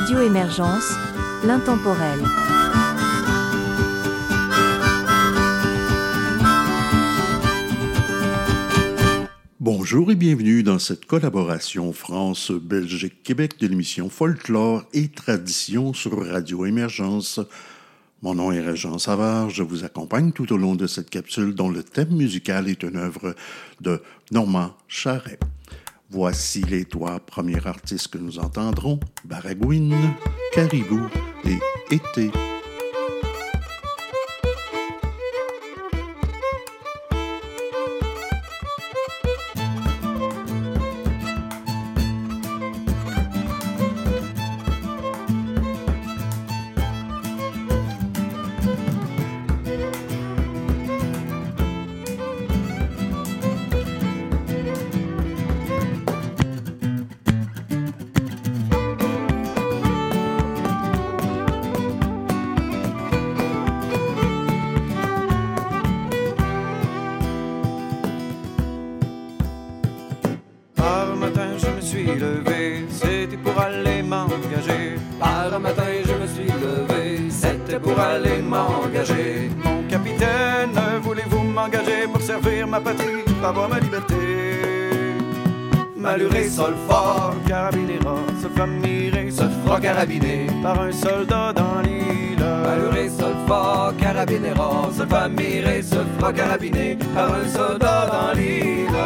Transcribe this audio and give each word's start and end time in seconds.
Radio 0.00 0.20
Émergence, 0.20 0.92
l'intemporel. 1.44 2.20
Bonjour 9.58 10.12
et 10.12 10.14
bienvenue 10.14 10.62
dans 10.62 10.78
cette 10.78 11.04
collaboration 11.04 11.92
France-Belgique-Québec 11.92 13.58
de 13.58 13.66
l'émission 13.66 14.08
Folklore 14.08 14.84
et 14.92 15.08
Tradition 15.08 15.92
sur 15.92 16.24
Radio 16.24 16.64
Émergence. 16.64 17.40
Mon 18.22 18.36
nom 18.36 18.52
est 18.52 18.60
Régent 18.60 18.98
Savard, 18.98 19.50
je 19.50 19.64
vous 19.64 19.82
accompagne 19.82 20.30
tout 20.30 20.52
au 20.52 20.58
long 20.58 20.76
de 20.76 20.86
cette 20.86 21.10
capsule 21.10 21.56
dont 21.56 21.70
le 21.70 21.82
thème 21.82 22.14
musical 22.14 22.68
est 22.68 22.84
une 22.84 22.98
œuvre 22.98 23.34
de 23.80 24.00
Normand 24.30 24.76
Charret. 24.86 25.40
Voici 26.10 26.62
les 26.62 26.86
trois 26.86 27.20
premiers 27.20 27.66
artistes 27.66 28.08
que 28.08 28.18
nous 28.18 28.38
entendrons, 28.38 28.98
Baragouine, 29.26 29.94
Caribou 30.54 31.06
et 31.44 31.94
Été. 31.94 32.30
Sol 86.68 86.76
fort, 86.86 87.34
carabinera, 87.46 88.16
se 88.42 88.48
fait 88.48 89.30
se 89.30 89.44
fera 89.64 89.80
carabiner 89.80 90.46
par 90.62 90.80
un 90.80 90.92
soldat 90.92 91.52
dans 91.54 91.80
l'île. 91.82 92.44
Maluré, 92.64 93.08
sol 93.08 93.34
fort, 93.46 93.94
carabinera, 93.98 94.90
se 94.92 95.04
fait 95.06 95.82
se 95.82 95.96
fera 96.18 96.32
carabiner 96.32 96.98
par 97.14 97.32
un 97.34 97.48
soldat 97.48 98.06
dans 98.12 98.38
l'île. 98.38 98.98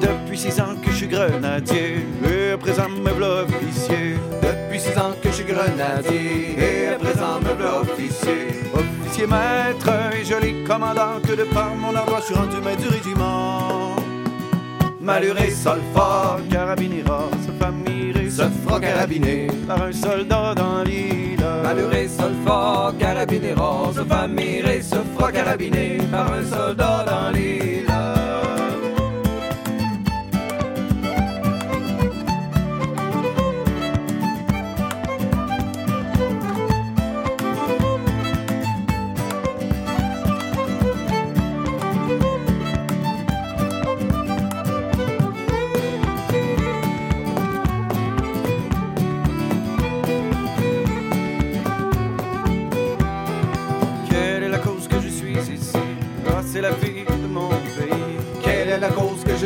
Depuis 0.00 0.38
six 0.38 0.60
ans 0.60 0.76
je 0.96 1.00
suis 1.04 1.08
grenadier, 1.08 2.06
et 2.24 2.52
à 2.52 2.56
présent 2.56 2.88
me 2.88 3.10
voilà 3.10 3.42
officier. 3.42 4.16
Depuis 4.40 4.80
six 4.80 4.96
ans 4.98 5.12
que 5.22 5.28
je 5.28 5.34
suis 5.34 5.44
grenadier, 5.44 6.56
et 6.58 6.88
à 6.94 6.98
présent 6.98 7.38
me 7.38 7.52
voilà 7.54 7.80
officier 7.80 8.62
officier 8.72 9.26
maître 9.26 9.90
et 10.18 10.24
joli 10.24 10.64
commandant 10.64 11.20
que 11.22 11.34
de 11.34 11.44
par 11.44 11.74
mon 11.74 11.94
ardoise 11.94 12.22
je 12.22 12.26
suis 12.26 12.34
rendu 12.34 12.56
maître 12.64 12.80
du 12.80 12.88
régiment. 12.88 13.96
Maluré, 14.98 15.50
sol 15.50 15.80
fort, 15.92 16.40
carabinera, 16.50 17.24
se 17.46 17.52
famille 17.62 18.30
se 18.30 18.48
fera 18.64 18.80
carabiner 18.80 19.48
par 19.68 19.82
un 19.82 19.92
soldat 19.92 20.54
dans 20.54 20.82
l'île. 20.82 21.46
Maluré, 21.62 22.08
sol 22.08 22.32
fort, 22.46 22.94
carabinera, 22.98 23.92
se 23.94 24.04
famille 24.04 24.82
se 24.82 24.96
fera 25.14 25.30
carabiner 25.30 25.98
par 26.10 26.32
un 26.32 26.42
soldat 26.42 27.04
dans 27.06 27.30
l'île. 27.32 28.15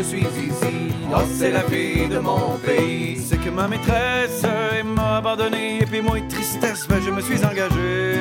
Je 0.00 0.04
suis 0.04 0.20
ici. 0.20 0.94
Oh, 1.14 1.20
c'est 1.36 1.50
la 1.50 1.62
vie 1.64 2.08
de 2.08 2.18
mon 2.18 2.56
pays. 2.64 3.18
C'est 3.18 3.36
que 3.36 3.50
ma 3.50 3.68
maîtresse 3.68 4.44
m'a 4.84 5.18
abandonné 5.18 5.80
et 5.82 5.86
puis 5.86 6.00
moi, 6.00 6.16
tristesse, 6.28 6.86
ben, 6.88 7.00
je 7.04 7.10
me 7.10 7.20
suis 7.20 7.44
engagé. 7.44 8.16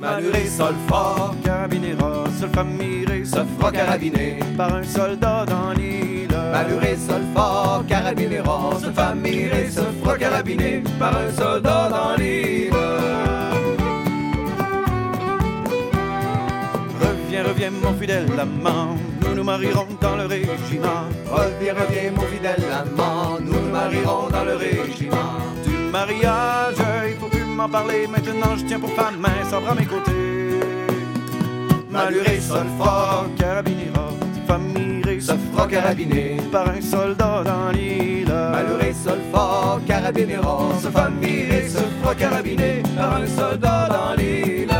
Maluré, 0.00 0.46
sol 0.46 0.74
fort, 0.88 1.36
carabinera, 1.44 2.24
sol 2.40 2.50
famille, 2.50 3.24
se 3.24 3.42
fera 3.56 3.70
carabiner 3.70 4.40
par 4.56 4.74
un 4.74 4.82
soldat 4.82 5.46
dans 5.46 5.72
l'île. 5.72 6.36
Maluré, 6.52 6.96
sol 6.96 7.22
fort, 7.34 7.84
carabinera, 7.86 8.72
se 8.80 8.90
famille, 8.90 9.70
se 9.70 9.84
fera 10.00 10.18
carabiner 10.18 10.82
par 10.98 11.16
un 11.16 11.30
soldat 11.30 11.88
dans 11.88 12.16
l'île. 12.16 12.72
Reviens, 17.00 17.44
reviens, 17.44 17.70
mon 17.70 17.94
fidèle 17.94 18.26
amant 18.40 18.96
nous 19.34 19.44
marierons 19.44 19.86
dans 20.00 20.16
le 20.16 20.26
régiment. 20.26 21.04
Reviens, 21.30 21.74
reviens, 21.74 22.10
mon 22.14 22.22
fidèle 22.22 22.64
amant, 22.72 23.38
nous 23.40 23.52
nous 23.52 23.70
marierons 23.70 24.28
dans 24.30 24.44
le 24.44 24.56
régiment. 24.56 25.38
Du 25.64 25.76
mariage, 25.90 26.76
il 27.08 27.16
faut 27.18 27.28
plus 27.28 27.44
m'en 27.44 27.68
parler, 27.68 28.06
maintenant 28.06 28.56
je 28.56 28.64
tiens 28.64 28.80
pour 28.80 28.90
femme 28.90 29.18
main, 29.18 29.44
sabre 29.50 29.70
à 29.70 29.74
mes 29.74 29.86
côtés. 29.86 30.12
Maluré, 31.90 32.40
sol 32.40 32.66
fort, 32.78 33.26
carabinera, 33.38 34.08
famille, 34.46 35.20
se 35.20 35.32
fera 35.32 35.66
carabiner 35.66 36.38
par 36.50 36.68
un 36.68 36.80
soldat 36.80 37.42
dans 37.44 37.70
l'île. 37.70 38.32
Maluré, 38.32 38.94
sol 38.94 39.20
fort, 39.30 39.80
carabinera, 39.86 40.58
se 40.82 40.88
famille, 40.88 41.68
se 41.68 41.82
fera 42.00 42.14
carabiner 42.14 42.82
par 42.96 43.16
un 43.16 43.26
soldat 43.26 43.88
dans 43.88 44.14
l'île. 44.16 44.70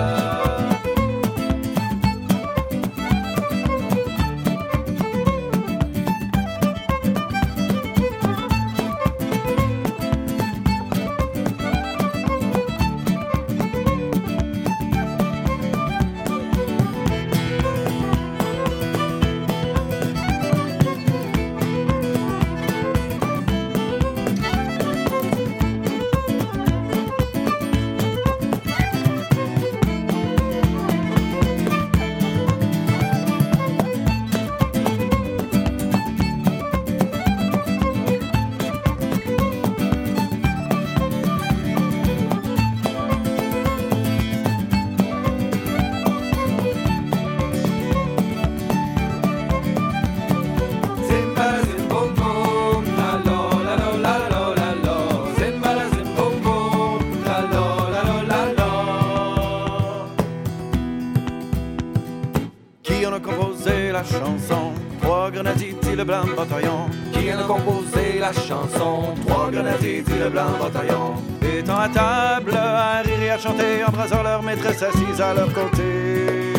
maîtresse 74.54 74.82
assise 74.82 75.20
à 75.20 75.34
leur 75.34 75.52
côté. 75.52 76.52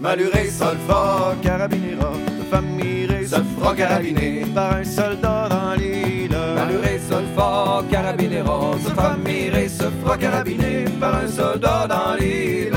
Maluré, 0.00 0.48
solfort, 0.48 1.34
carabinera, 1.42 2.12
de 2.38 2.44
famille 2.50 3.26
solfort, 3.26 3.74
carabiné, 3.74 4.44
par 4.54 4.76
un 4.76 4.84
soldat 4.84 5.48
dans 5.48 5.74
l'île. 5.74 6.36
Maluré, 6.54 7.00
solfort, 7.08 7.84
carabinera, 7.90 8.74
se 8.84 8.90
famille 8.90 9.68
se 9.68 9.84
fera 10.00 10.16
carabiner 10.16 10.84
par 11.00 11.14
un 11.16 11.28
soldat 11.28 11.86
dans 11.88 12.14
l'île. 12.18 12.73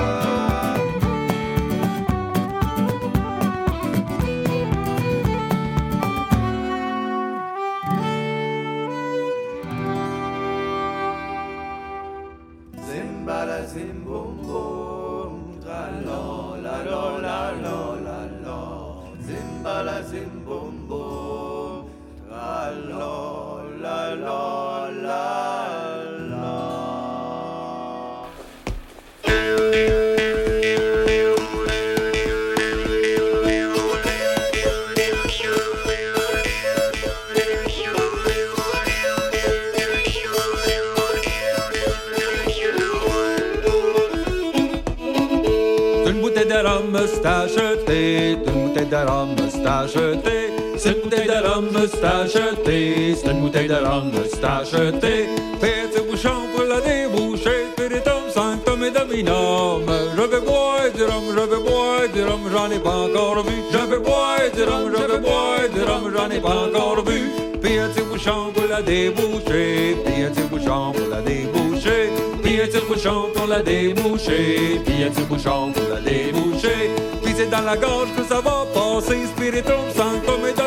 jeter. 54.91 55.27
Faites 55.59 55.93
ce 55.95 56.01
bouchon 56.01 56.39
pour 56.53 56.65
la 56.65 56.79
déboucher. 56.81 57.59
Spiritum 57.73 58.23
sanctum 58.33 58.83
et 58.83 58.91
dominum. 58.91 59.83
Je 60.15 60.21
vais 60.21 60.41
boire 60.41 60.89
du 60.95 61.03
rhum, 61.03 61.25
je 61.35 61.43
vais 61.51 61.69
boire 61.69 62.07
du 62.13 62.23
rhum, 62.23 62.41
j'en 62.51 62.71
ai 62.71 62.79
pas 62.79 62.97
encore 63.05 63.43
vu. 63.43 63.55
Je 63.71 63.77
vais 63.77 63.99
boire 63.99 64.49
du 64.55 64.63
rhum, 64.63 64.91
je 64.95 65.03
vais 65.11 65.19
boire 65.19 65.67
du 65.73 65.81
rhum, 65.81 66.13
j'en 66.15 66.29
ai 66.29 66.39
pas 66.39 66.57
encore 66.67 67.03
vu. 67.05 67.21
Pire 67.61 67.89
ce 67.95 68.01
bouchon 68.01 68.51
pour 68.53 68.67
la 68.69 68.81
déboucher. 68.81 69.97
Pire 70.05 70.31
ce 70.35 70.41
bouchon 70.41 70.91
pour 70.95 71.07
la 71.09 71.21
déboucher. 71.21 72.09
Pire 72.43 72.67
ce 72.71 72.79
bouchon 72.87 73.29
pour 73.33 73.47
la 73.47 73.61
déboucher. 73.61 74.81
Pire 74.85 75.11
ce 75.15 75.21
bouchon 75.21 75.71
pour 75.73 75.87
la 75.93 75.99
déboucher. 75.99 76.91
Puis 77.23 77.33
c'est 77.35 77.49
dans 77.49 77.65
la 77.71 77.75
gorge 77.75 78.09
que 78.15 78.23
ça 78.23 78.39
va 78.41 78.65
passer. 78.73 79.25
Spiritum 79.33 79.83
sanctum 79.95 80.41
et 80.47 80.53
dominum. 80.53 80.66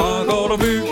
Pagodebuuk 0.00 0.89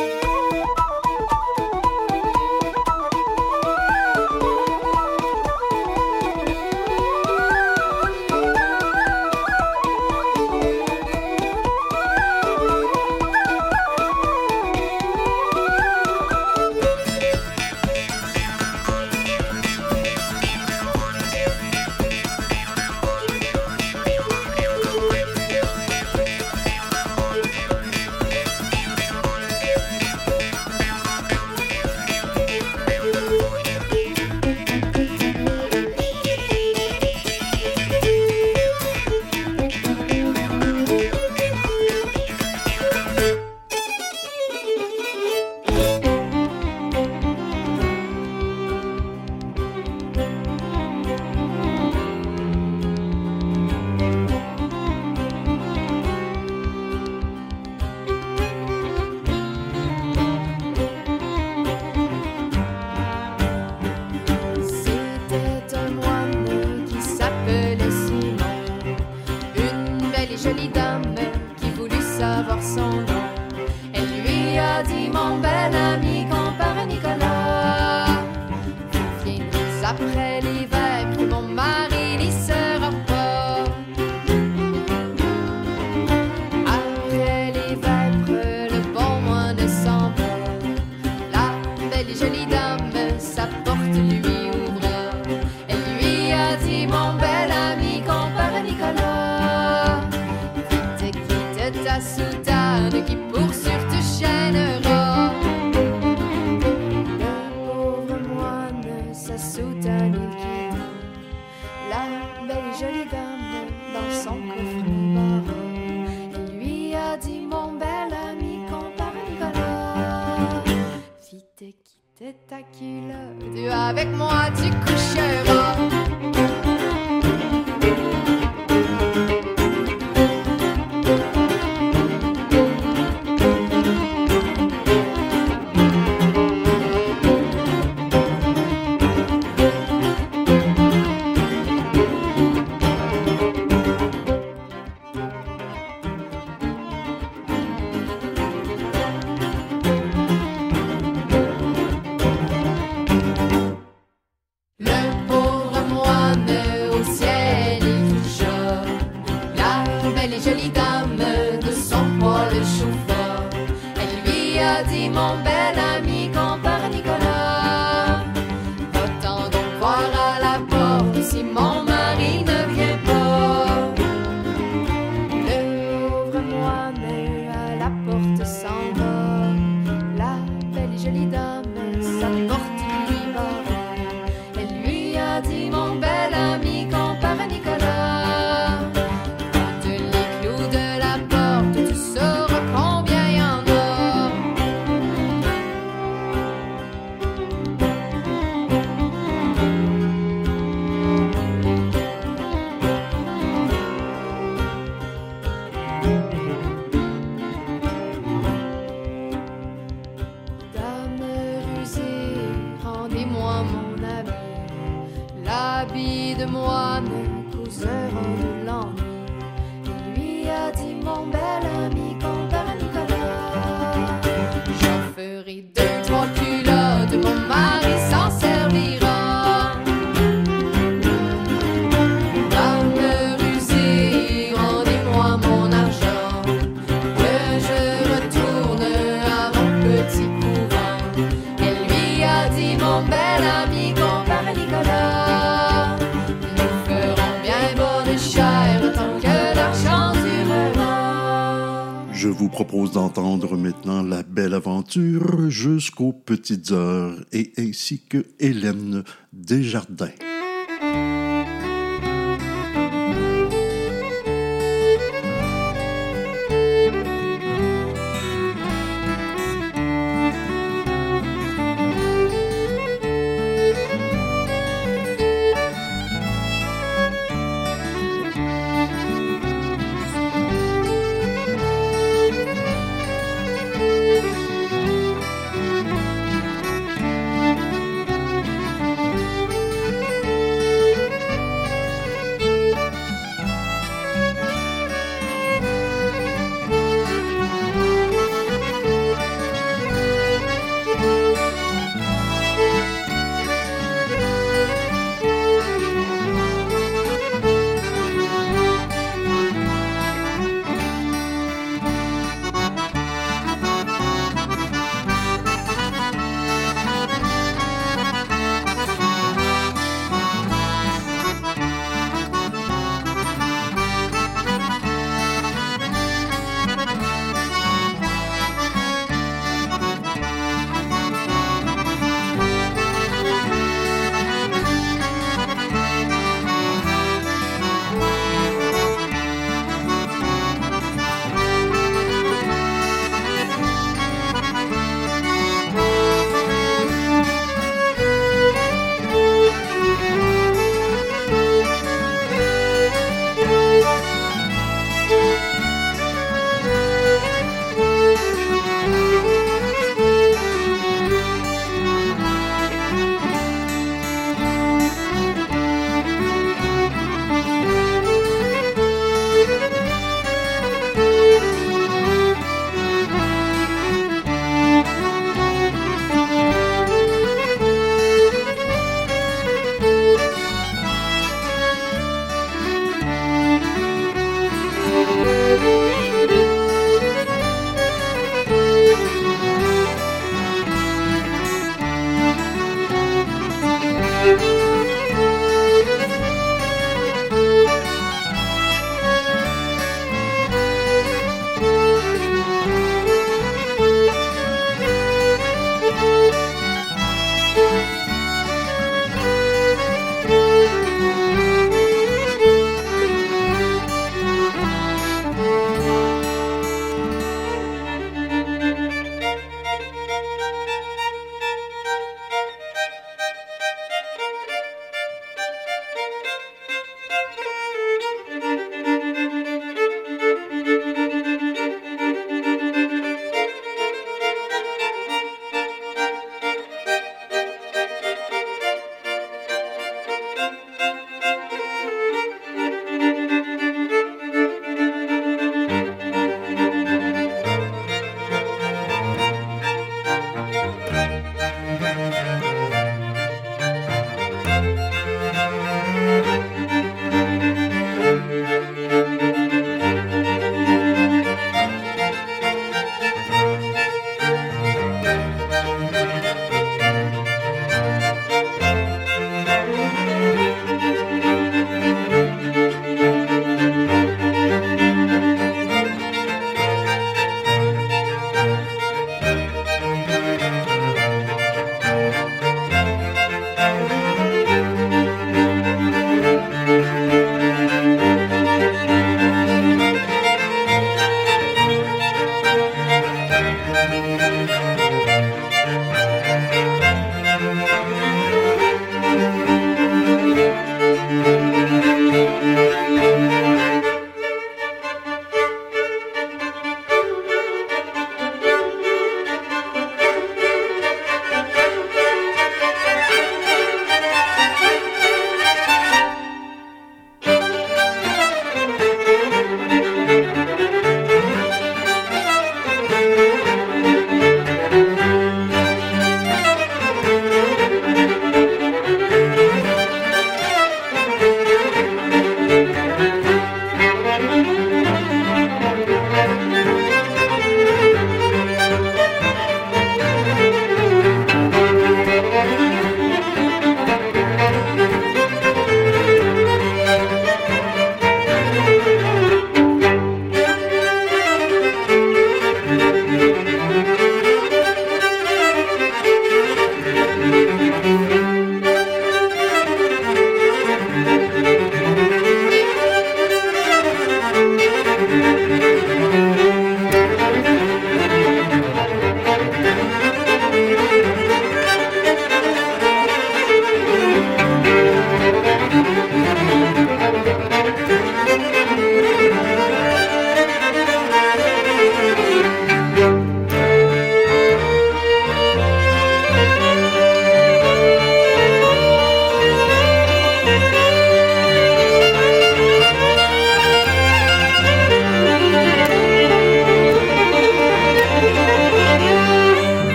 propose 252.65 252.91
d'entendre 252.91 253.57
maintenant 253.57 254.03
la 254.03 254.25
belle 254.25 254.53
aventure 254.53 255.49
jusqu'aux 255.49 256.13
petites 256.13 256.73
heures 256.73 257.15
et 257.33 257.53
ainsi 257.57 258.01
que 258.01 258.27
Hélène 258.41 259.05
Desjardins. 259.33 260.11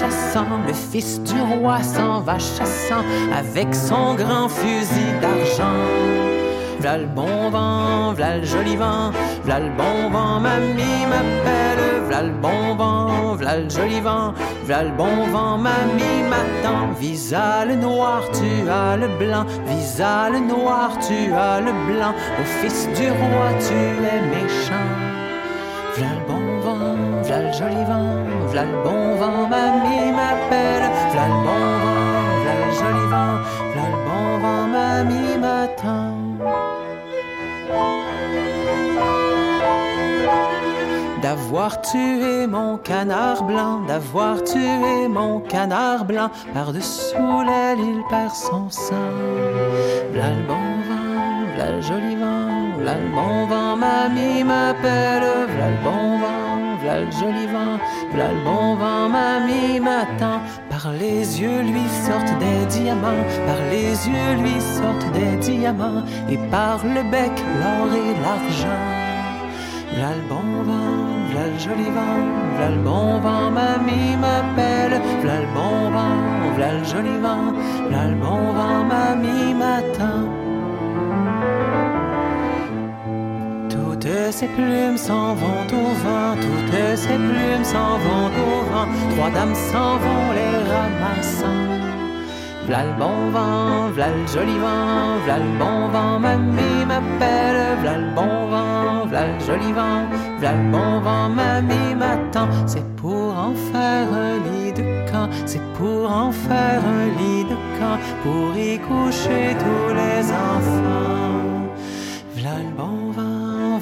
Chassant, 0.00 0.46
le 0.66 0.72
fils 0.72 1.20
du 1.22 1.40
roi 1.40 1.82
s'en 1.82 2.20
va 2.20 2.38
chassant 2.38 3.04
avec 3.36 3.74
son 3.74 4.14
grand 4.14 4.48
fusil 4.48 5.12
d'argent. 5.20 5.80
V'là 6.80 6.96
le 6.96 7.06
bon 7.06 7.50
vent, 7.50 8.14
v'là 8.14 8.38
le 8.38 8.44
joli 8.44 8.76
vent, 8.76 9.10
v'là 9.44 9.58
le 9.60 9.70
bon 9.80 10.08
vent, 10.10 10.40
mamie 10.40 11.04
m'appelle, 11.12 11.86
v'là 12.08 12.22
le 12.22 12.32
bon 12.44 12.74
vent, 12.76 13.34
v'là 13.34 13.58
le 13.58 13.68
joli 13.68 14.00
vent, 14.00 14.32
v'là 14.64 14.84
le 14.84 14.92
bon 15.00 15.16
vent, 15.30 15.58
mamie 15.58 16.22
m'attend. 16.30 16.86
Visa 16.98 17.66
le 17.66 17.74
noir, 17.76 18.22
tu 18.32 18.70
as 18.70 18.96
le 18.96 19.08
blanc, 19.18 19.44
visa 19.66 20.30
le 20.30 20.38
noir, 20.38 20.98
tu 21.06 21.32
as 21.34 21.60
le 21.60 21.72
blanc, 21.88 22.14
au 22.40 22.44
fils 22.60 22.88
du 22.98 23.08
roi, 23.08 23.48
tu 23.66 23.80
es 24.14 24.20
méchant. 24.34 24.90
V'là 25.94 26.10
le 26.18 26.24
bon 26.30 26.46
vent, 26.64 26.96
v'là 27.24 27.38
le 27.42 27.52
joli 27.52 27.84
vent, 27.90 28.39
v'là 28.50 28.64
bon 28.84 29.14
vent, 29.20 29.48
mamie 29.48 30.12
m'appelle. 30.18 30.88
V'là 31.12 31.26
bon 31.46 31.64
vent, 31.84 32.30
v'là 32.40 32.54
le 32.62 32.68
joli 32.80 33.06
vent, 33.14 33.36
bon 33.76 33.92
vent, 34.42 34.66
mamie 34.74 35.36
m'attend. 35.38 36.16
D'avoir 41.22 41.80
tué 41.82 42.46
mon 42.46 42.78
canard 42.78 43.42
blanc, 43.44 43.80
d'avoir 43.86 44.42
tué 44.42 45.06
mon 45.08 45.40
canard 45.40 46.04
blanc, 46.04 46.30
par-dessous 46.54 47.42
l'aile 47.46 47.78
il 47.78 48.02
perd 48.08 48.34
son 48.34 48.70
sang. 48.70 49.14
V'là 50.12 50.30
bon 50.48 50.66
vent, 50.88 51.44
v'là 51.54 51.70
le 51.72 51.80
joli 51.82 52.16
vent, 52.16 52.48
le 52.86 52.94
bon 53.14 53.46
vent, 53.46 53.76
mamie 53.76 54.42
m'appelle, 54.44 55.46
v'là 55.52 55.68
le 55.68 55.78
bon 55.84 56.18
vent, 56.22 56.76
v'là 56.80 56.96
joli 57.20 57.46
bon 58.44 58.74
vent, 58.76 59.08
mamie 59.08 59.80
m'attend. 59.80 60.40
Par 60.68 60.92
les 60.92 61.40
yeux 61.40 61.62
lui 61.62 61.86
sortent 62.06 62.38
des 62.38 62.66
diamants, 62.66 63.24
par 63.46 63.60
les 63.70 63.90
yeux 64.08 64.34
lui 64.42 64.60
sortent 64.60 65.12
des 65.12 65.36
diamants, 65.36 66.02
et 66.28 66.38
par 66.50 66.78
le 66.84 67.02
bec 67.10 67.32
l'or 67.60 67.90
et 67.94 68.14
l'argent. 68.22 68.82
V'là 69.94 70.10
le 70.14 70.24
bon 70.28 70.62
vent, 70.68 71.06
v'là 71.30 71.46
le 71.52 71.58
joli 71.58 71.90
bon 72.82 73.18
vent, 73.20 73.50
mamie 73.50 74.16
m'appelle. 74.16 75.00
V'là 75.22 75.40
le 75.40 75.50
bon 75.54 75.90
vent, 75.90 76.18
v'là 76.56 76.72
le 76.78 76.84
joli 76.84 77.16
le 78.08 78.14
bon 78.14 78.52
mamie 78.84 79.54
m'attend. 79.54 80.39
Toutes 84.10 84.32
ces 84.32 84.48
plumes 84.48 84.96
s'en 84.96 85.34
vont 85.34 85.66
au 85.70 85.94
vent, 86.02 86.34
toutes 86.34 86.96
ces 86.96 87.14
plumes 87.14 87.62
s'en 87.62 87.96
vont 88.04 88.26
au 88.26 88.72
vent. 88.72 88.88
Trois 89.10 89.30
dames 89.30 89.54
s'en 89.54 89.98
vont 89.98 90.32
les 90.34 90.56
ramassant. 90.72 91.68
V'là 92.66 92.86
le 92.86 92.92
bon 92.98 93.30
vent, 93.30 93.90
v'là 93.94 94.08
le 94.08 94.26
joli 94.26 94.58
vent, 94.58 95.20
v'là 95.24 95.38
le 95.38 95.58
bon 95.60 95.88
vent, 95.92 96.18
mamie 96.18 96.84
m'appelle. 96.88 97.78
V'là 97.82 97.98
le 97.98 98.10
bon 98.16 98.48
vent, 98.50 99.06
v'là 99.06 99.26
le 99.28 99.38
joli 99.46 99.72
vent, 99.72 100.02
v'là 100.40 100.52
le 100.54 100.70
bon 100.72 101.00
vent, 101.00 101.28
mamie 101.28 101.94
m'attend. 101.94 102.48
C'est 102.66 102.96
pour 102.96 103.38
en 103.38 103.54
faire 103.70 104.08
un 104.12 104.34
lit 104.50 104.72
de 104.72 105.08
camp, 105.08 105.28
c'est 105.46 105.62
pour 105.74 106.10
en 106.10 106.32
faire 106.32 106.82
un 106.84 107.06
lit 107.20 107.44
de 107.44 107.56
camp, 107.78 107.98
pour 108.24 108.56
y 108.56 108.76
coucher 108.80 109.54
tous 109.64 109.94
les 109.94 110.32
enfants. 110.32 111.70
V'là 112.34 112.56
le 112.58 112.74
bon 112.76 112.99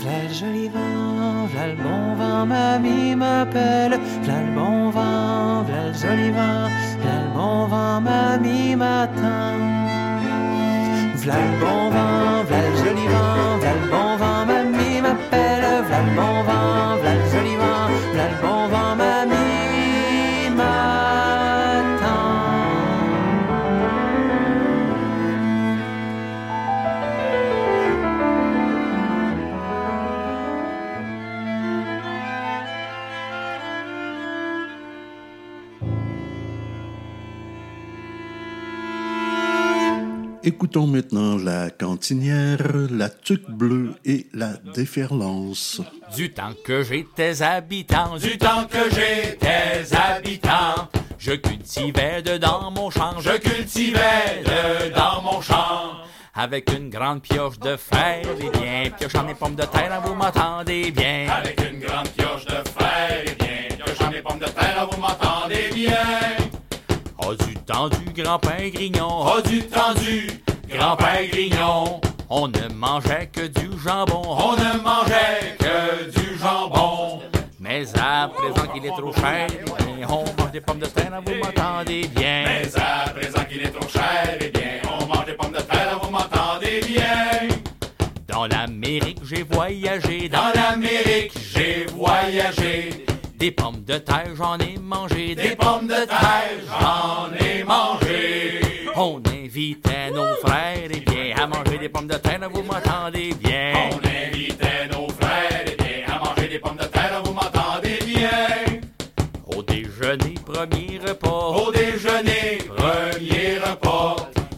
v'là 0.09 0.23
le 0.23 0.33
joli 0.33 0.69
vent, 0.69 1.47
v'là 1.53 1.67
le 1.67 1.77
bon 1.85 2.15
vent, 2.19 2.47
mamie 2.47 3.15
m'appelle. 3.15 3.99
V'là 4.23 4.41
le 4.41 4.53
bon 4.55 4.91
vent, 4.91 5.63
v'là 5.67 5.83
le 5.89 5.95
joli 6.03 6.31
vent, 6.31 6.69
v'là 7.01 7.17
le 7.25 7.31
bon 7.35 7.67
vent, 7.67 8.01
mamie 8.01 8.77
m'attend. 8.77 9.61
V'là 11.21 11.37
le 11.49 11.57
bon 11.61 11.91
vent, 11.95 12.45
v'là 12.49 12.61
le 12.65 12.77
joli 12.83 13.07
vent, 13.15 13.59
v'là 13.61 13.73
le 13.81 13.88
Écoutons 40.49 40.87
maintenant 40.87 41.37
la 41.37 41.69
cantinière, 41.69 42.57
la 42.91 43.11
tuque 43.11 43.51
bleue 43.51 43.93
et 44.07 44.29
la 44.33 44.53
déferlance. 44.75 45.83
Du 46.17 46.33
temps 46.33 46.55
que 46.65 46.83
j'étais 46.83 47.43
habitant, 47.43 48.17
Du 48.17 48.39
temps 48.39 48.65
que 48.65 48.79
j'étais 48.91 49.95
habitant, 49.95 50.89
je 51.19 51.33
cultivais 51.33 52.23
dedans 52.23 52.71
mon 52.71 52.89
champ, 52.89 53.21
je 53.21 53.37
cultivais 53.37 54.43
de- 54.43 54.95
dans 54.95 55.21
mon 55.21 55.43
champ. 55.43 55.99
avec 56.35 56.73
une 56.73 56.89
grande 56.89 57.21
pioche 57.21 57.59
de 57.59 57.77
fer, 57.77 58.23
et 58.41 58.59
bien 58.59 58.91
piochant 58.97 59.25
mes 59.25 59.35
pommes 59.35 59.57
de 59.57 59.65
terre, 59.65 60.01
vous 60.05 60.15
m'entendez 60.15 60.93
bien. 60.93 61.27
Avec 61.31 61.61
une 61.69 61.81
grande 61.81 62.09
grand-père 68.23 68.71
Grignon, 68.73 69.09
Oh, 69.27 69.41
du 69.41 69.63
temps 69.67 69.95
du 69.95 70.29
grand-père 70.77 71.27
Grignon, 71.31 72.01
on 72.29 72.49
ne 72.49 72.69
mangeait 72.75 73.29
que 73.33 73.47
du 73.47 73.71
jambon. 73.85 74.23
on 74.27 74.53
ne 74.53 74.83
mangeait 74.83 75.57
que 75.59 76.11
du 76.19 76.39
jambon. 76.39 77.23
Mais 77.61 77.85
à 77.99 78.29
présent 78.35 78.67
qu'il 78.73 78.85
est 78.87 78.89
trop 78.97 79.13
cher, 79.13 79.47
eh 79.51 79.65
bien, 79.65 80.09
on 80.09 80.25
mange 80.41 80.51
des 80.53 80.61
pommes 80.61 80.79
de 80.79 80.87
terre, 80.87 81.21
vous 81.25 81.35
m'entendez 81.35 82.09
bien. 82.09 82.45
Mais 82.47 82.69
à 82.77 83.09
présent 83.11 83.45
qu'il 83.49 83.63
est 83.63 83.71
trop 83.71 83.89
cher, 83.89 84.37
eh 84.41 84.49
bien, 84.49 84.81
on 85.01 85.07
mange 85.07 85.27
des 85.27 85.33
pommes 85.35 85.53
de 85.53 85.61
terre, 85.61 85.99
vous 86.03 86.11
m'entendez 86.11 86.81
bien. 86.87 87.49
Dans 88.27 88.47
l'Amérique, 88.47 89.19
j'ai 89.25 89.43
voyagé, 89.43 90.29
Dans 90.29 90.51
l'Amérique, 90.55 91.33
j'ai 91.53 91.87
voyagé. 91.95 93.05
des 93.37 93.51
pommes 93.51 93.85
de 93.85 93.99
terre, 93.99 94.31
j'en 94.37 94.59
ai 94.59 94.77
mangé, 94.79 95.35
Des 95.35 95.55
pommes 95.57 95.87
de 95.87 96.05
terre, 96.07 96.59
j'en 96.81 97.29
ai 97.45 97.65
mangé. 97.65 98.08
Manger 101.79 101.87
des 101.87 101.89
pommes 101.89 102.07
de 102.07 102.15
terre, 102.15 102.49
vous 102.51 102.63
m'entendez 102.63 103.35
bien. 103.35 103.73
On 103.93 103.99
invitait 103.99 104.89
nos 104.91 105.09
frères, 105.09 105.65
eh 105.67 105.77
bien, 105.77 106.15
à 106.15 106.19
manger 106.25 106.49
des 106.49 106.59
pommes 106.59 106.77
de 106.77 106.85
terre, 106.85 107.23
vous 107.25 107.33
m'entendez 107.33 107.99
bien. 108.05 108.81
Au 109.47 109.63
déjeuner, 109.63 110.35
premier 110.45 110.99
repas, 111.07 111.29
Au 111.29 111.73
déjeuner, 111.73 112.59
premier 112.77 113.59
repas, 113.59 114.17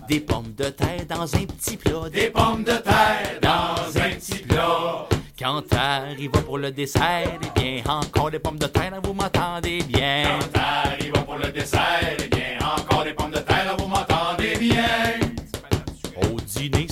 des 0.09 0.21
pommes 0.21 0.55
de 0.57 0.71
terre 0.71 1.07
dans 1.09 1.23
un 1.35 1.45
petit 1.45 1.77
plat. 1.77 2.09
des 2.13 2.31
pommes 2.31 2.65
de 2.65 2.73
terre 2.73 3.39
dans 3.43 4.01
un 4.01 4.11
petit 4.11 4.39
plat. 4.39 5.07
Quand 5.39 5.63
arrive 5.73 6.31
pour 6.31 6.59
le 6.59 6.71
dessert, 6.71 7.39
eh 7.57 7.61
bien, 7.61 7.83
encore 7.87 8.31
des 8.31 8.39
pommes 8.39 8.59
de 8.59 8.67
terre, 8.67 9.01
vous 9.03 9.15
m'entendez 9.15 9.83
bien. 9.83 10.25
Quand 10.53 10.61
arrive 10.61 11.13
pour 11.13 11.37
le 11.37 11.51
dessert, 11.51 12.17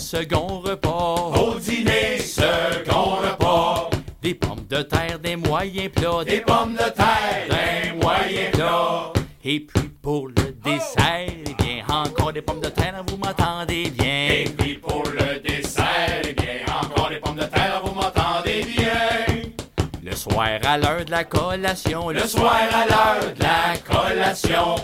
second 0.09 0.63
repas, 0.65 1.33
Au 1.39 1.59
dîner, 1.59 2.19
second 2.19 3.17
repas, 3.21 3.91
des 4.23 4.33
pommes 4.33 4.65
de 4.67 4.81
terre, 4.81 5.19
des 5.19 5.37
moyens 5.37 5.91
plats, 5.95 6.25
des 6.25 6.41
pommes 6.41 6.73
de 6.73 6.91
terre, 6.95 7.47
un 7.51 7.95
moyen 7.95 8.51
plat. 8.53 9.13
Et 9.45 9.61
puis 9.61 9.91
pour 10.01 10.29
le 10.29 10.53
dessert, 10.65 11.29
eh 11.45 11.63
bien, 11.63 11.85
encore 11.87 12.33
des 12.33 12.41
pommes 12.41 12.61
de 12.61 12.71
terre, 12.71 13.05
vous 13.07 13.19
m'entendez 13.19 13.91
bien. 13.91 14.29
Et 14.31 14.45
puis 14.57 14.79
pour 14.79 15.03
le 15.03 15.41
dessert, 15.41 16.23
eh 16.25 16.33
bien, 16.33 16.65
encore 16.81 17.11
des 17.11 17.19
pommes 17.19 17.37
de 17.37 17.45
terre, 17.45 17.83
vous 17.85 17.95
m'entendez 17.95 18.65
bien. 18.65 19.43
Le 20.03 20.17
soir, 20.17 20.35
soir 20.35 20.73
à 20.73 20.79
l'heure 20.79 21.05
de 21.05 21.11
la 21.11 21.25
collation, 21.25 22.09
le 22.09 22.21
soir 22.21 22.57
à 22.73 22.87
l'heure 22.87 23.35
de 23.35 23.43
la 23.43 23.77
collation. 23.77 24.77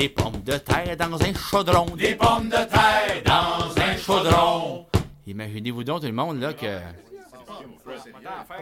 Des 0.00 0.08
pommes 0.08 0.40
de 0.46 0.56
terre 0.56 0.96
dans 0.96 1.22
un 1.22 1.34
chaudron, 1.34 1.84
des 1.94 2.14
pommes 2.14 2.48
de 2.48 2.56
terre 2.56 3.22
dans 3.22 3.82
un 3.82 3.96
chaudron. 3.98 4.86
Imaginez-vous 5.26 5.84
donc 5.84 6.00
tout 6.00 6.06
le 6.06 6.12
monde 6.14 6.40
là 6.40 6.54
que 6.54 6.78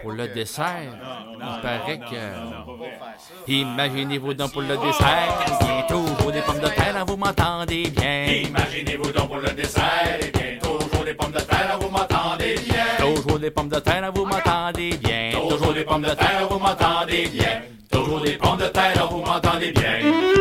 pour 0.03 0.11
le 0.11 0.27
dessert, 0.27 0.98
il 1.35 1.62
paraît 1.62 2.01
que. 2.01 3.53
Imaginez-vous 3.53 4.35
donc 4.35 4.53
pour 4.53 4.62
le 4.62 4.77
dessert, 4.79 5.44
bien 5.61 5.83
toujours 5.88 6.33
des 6.33 6.40
pommes 6.40 6.59
de 6.59 6.68
terre, 6.70 7.05
vous 7.07 7.16
m'entendez 7.16 7.88
bien. 7.88 8.24
Imaginez-vous 8.48 9.12
donc 9.12 9.29
pour 9.29 9.37
le 9.37 9.51
dessert, 9.51 10.18
toujours 10.61 11.05
des 11.05 11.14
pommes 11.14 11.31
de 11.31 11.38
terre, 11.38 11.79
vous 11.81 11.88
m'entendez 11.88 12.57
bien. 12.68 13.14
Toujours 13.14 13.38
des 13.38 13.51
pommes 13.53 13.68
de 13.68 13.79
terre, 13.79 14.11
vous 14.12 14.24
m'entendez 14.24 14.90
bien. 14.96 15.31
Toujours 15.48 15.72
des 15.72 15.85
pommes 15.85 16.03
de 16.03 16.14
terre, 16.14 16.48
vous 16.51 16.59
m'entendez 16.59 17.29
bien. 17.29 17.62
Toujours 17.92 18.20
des 18.22 18.33
pommes 18.33 18.59
de 18.59 18.66
terre, 18.66 19.07
vous 19.09 19.18
m'entendez 19.18 19.70
bien. 19.70 20.38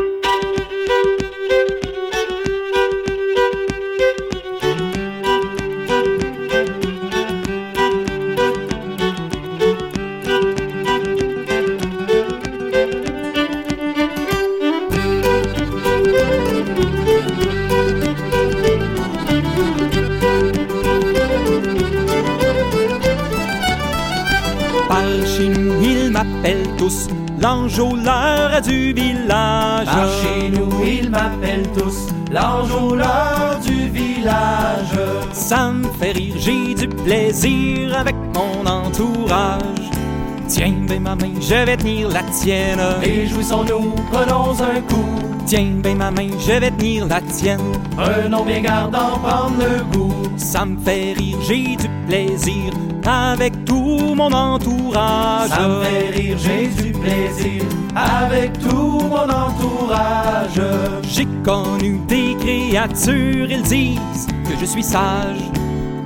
M'appellent 26.27 26.75
tous 26.77 27.07
du 28.63 28.93
village. 28.93 29.85
Par 29.85 30.09
chez 30.21 30.49
nous, 30.49 30.83
ils 30.83 31.09
m'appellent 31.09 31.69
tous 31.77 32.07
l'enjôleur 32.31 33.59
du 33.65 33.89
village. 33.89 34.99
Ça 35.31 35.71
me 35.71 35.87
fait 35.99 36.11
rire, 36.11 36.35
j'ai 36.37 36.73
du 36.73 36.87
plaisir 36.87 37.97
avec 37.97 38.15
mon 38.33 38.65
entourage. 38.65 39.61
Tiens, 40.47 40.73
ben 40.87 41.01
ma 41.01 41.15
main, 41.15 41.33
je 41.41 41.65
vais 41.65 41.77
tenir 41.77 42.09
la 42.09 42.23
tienne. 42.23 42.79
Réjouissons-nous, 43.01 43.93
prenons 44.11 44.51
un 44.61 44.81
coup. 44.81 45.05
Tiens, 45.45 45.73
ben 45.83 45.97
ma 45.97 46.11
main, 46.11 46.29
je 46.39 46.53
vais 46.53 46.71
tenir 46.71 47.05
la 47.07 47.21
tienne. 47.21 47.59
Prenons 47.95 48.43
bien 48.43 48.61
garde 48.61 48.91
d'en 48.91 49.17
prendre 49.19 49.57
le 49.59 49.83
goût. 49.97 50.13
Ça 50.37 50.65
me 50.65 50.77
fait 50.79 51.13
rire, 51.17 51.37
j'ai 51.47 51.75
du 51.75 51.89
plaisir 52.07 52.73
avec 53.05 53.65
tout 53.65 53.86
mon 54.17 54.33
entourage. 54.33 55.49
Ça 55.49 55.67
me 55.67 55.83
fait 55.83 56.09
rire, 56.09 56.37
j'ai 56.39 56.67
du 56.67 56.91
plaisir 56.91 57.63
avec 57.95 58.59
tout 58.59 58.99
mon 59.13 59.29
entourage. 59.29 60.61
J'ai 61.03 61.27
connu 61.43 61.99
des 62.07 62.35
créatures, 62.39 63.49
ils 63.49 63.61
disent 63.61 64.27
que 64.43 64.57
je 64.59 64.65
suis 64.65 64.83
sage. 64.83 65.43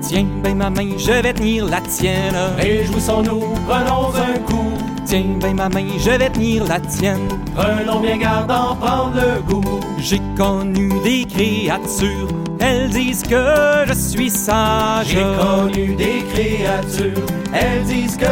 Tiens, 0.01 0.27
ben 0.43 0.55
ma 0.57 0.69
main, 0.69 0.97
je 0.97 1.11
vais 1.11 1.33
tenir 1.33 1.65
la 1.65 1.79
tienne. 1.81 2.35
Réjouissons-nous, 2.57 3.53
prenons 3.67 4.09
un 4.09 4.37
coup. 4.39 4.90
Tiens, 5.11 5.41
ben 5.41 5.57
ma 5.57 5.67
main, 5.67 5.87
je 5.97 6.11
vais 6.11 6.29
tenir 6.29 6.63
la 6.63 6.79
tienne. 6.79 7.27
Prenons 7.53 7.99
bien 7.99 8.15
garde 8.15 8.47
d'en 8.47 8.77
prendre 8.77 9.13
le 9.13 9.41
goût. 9.41 9.81
J'ai 9.99 10.21
connu 10.37 10.87
des 11.03 11.25
créatures, 11.25 12.29
elles 12.61 12.89
disent 12.89 13.23
que 13.23 13.43
je 13.87 13.93
suis 13.93 14.29
sage. 14.29 15.07
J'ai 15.07 15.25
connu 15.37 15.95
des 15.95 16.23
créatures, 16.33 17.25
elles 17.51 17.83
disent 17.83 18.15
que 18.15 18.25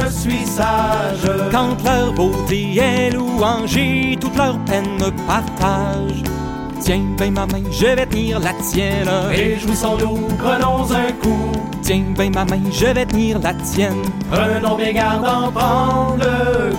je 0.00 0.08
suis 0.08 0.46
sage. 0.46 1.30
Quand 1.52 1.76
leur 1.84 2.14
beauté 2.14 2.74
est 2.76 3.10
louangée, 3.10 4.16
toute 4.18 4.34
leur 4.38 4.56
peine 4.60 4.94
me 4.98 5.10
partage. 5.26 6.22
Tiens, 6.80 7.04
ben 7.18 7.34
ma 7.34 7.44
main, 7.44 7.64
je 7.70 7.84
vais 7.84 8.06
tenir 8.06 8.40
la 8.40 8.54
tienne. 8.54 9.10
Réjouissons-nous, 9.28 10.26
prenons 10.38 10.90
un 10.90 11.12
coup. 11.22 11.52
Tiens, 11.84 12.14
ben 12.16 12.32
ma 12.32 12.46
main, 12.46 12.62
je 12.72 12.86
vais 12.86 13.04
tenir 13.04 13.38
la 13.40 13.52
tienne. 13.52 14.00
Prenons 14.30 14.74
bien 14.74 14.92
garde 14.92 15.22
d'en 15.22 15.52
prendre 15.52 16.16
le. 16.16 16.72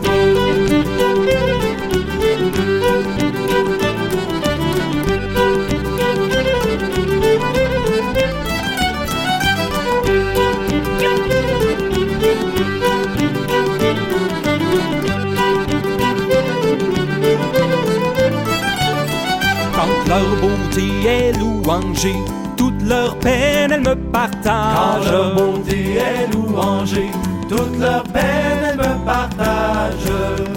Quand 19.76 20.08
leur 20.08 20.36
beauté 20.42 21.08
est 21.08 21.38
louangée, 21.38 22.16
toute 22.86 22.90
leur 22.90 23.16
peine 23.18 23.72
elle 23.72 23.82
me 23.82 23.96
Quand 23.96 24.12
partage. 24.12 25.12
leur 25.12 25.36
beauté 25.36 25.96
est 25.96 26.34
louangée, 26.34 27.10
toute 27.50 27.80
leur 27.80 28.04
peine 28.04 28.24
elle 28.70 28.78
me 28.78 29.06
partage. 29.06 30.12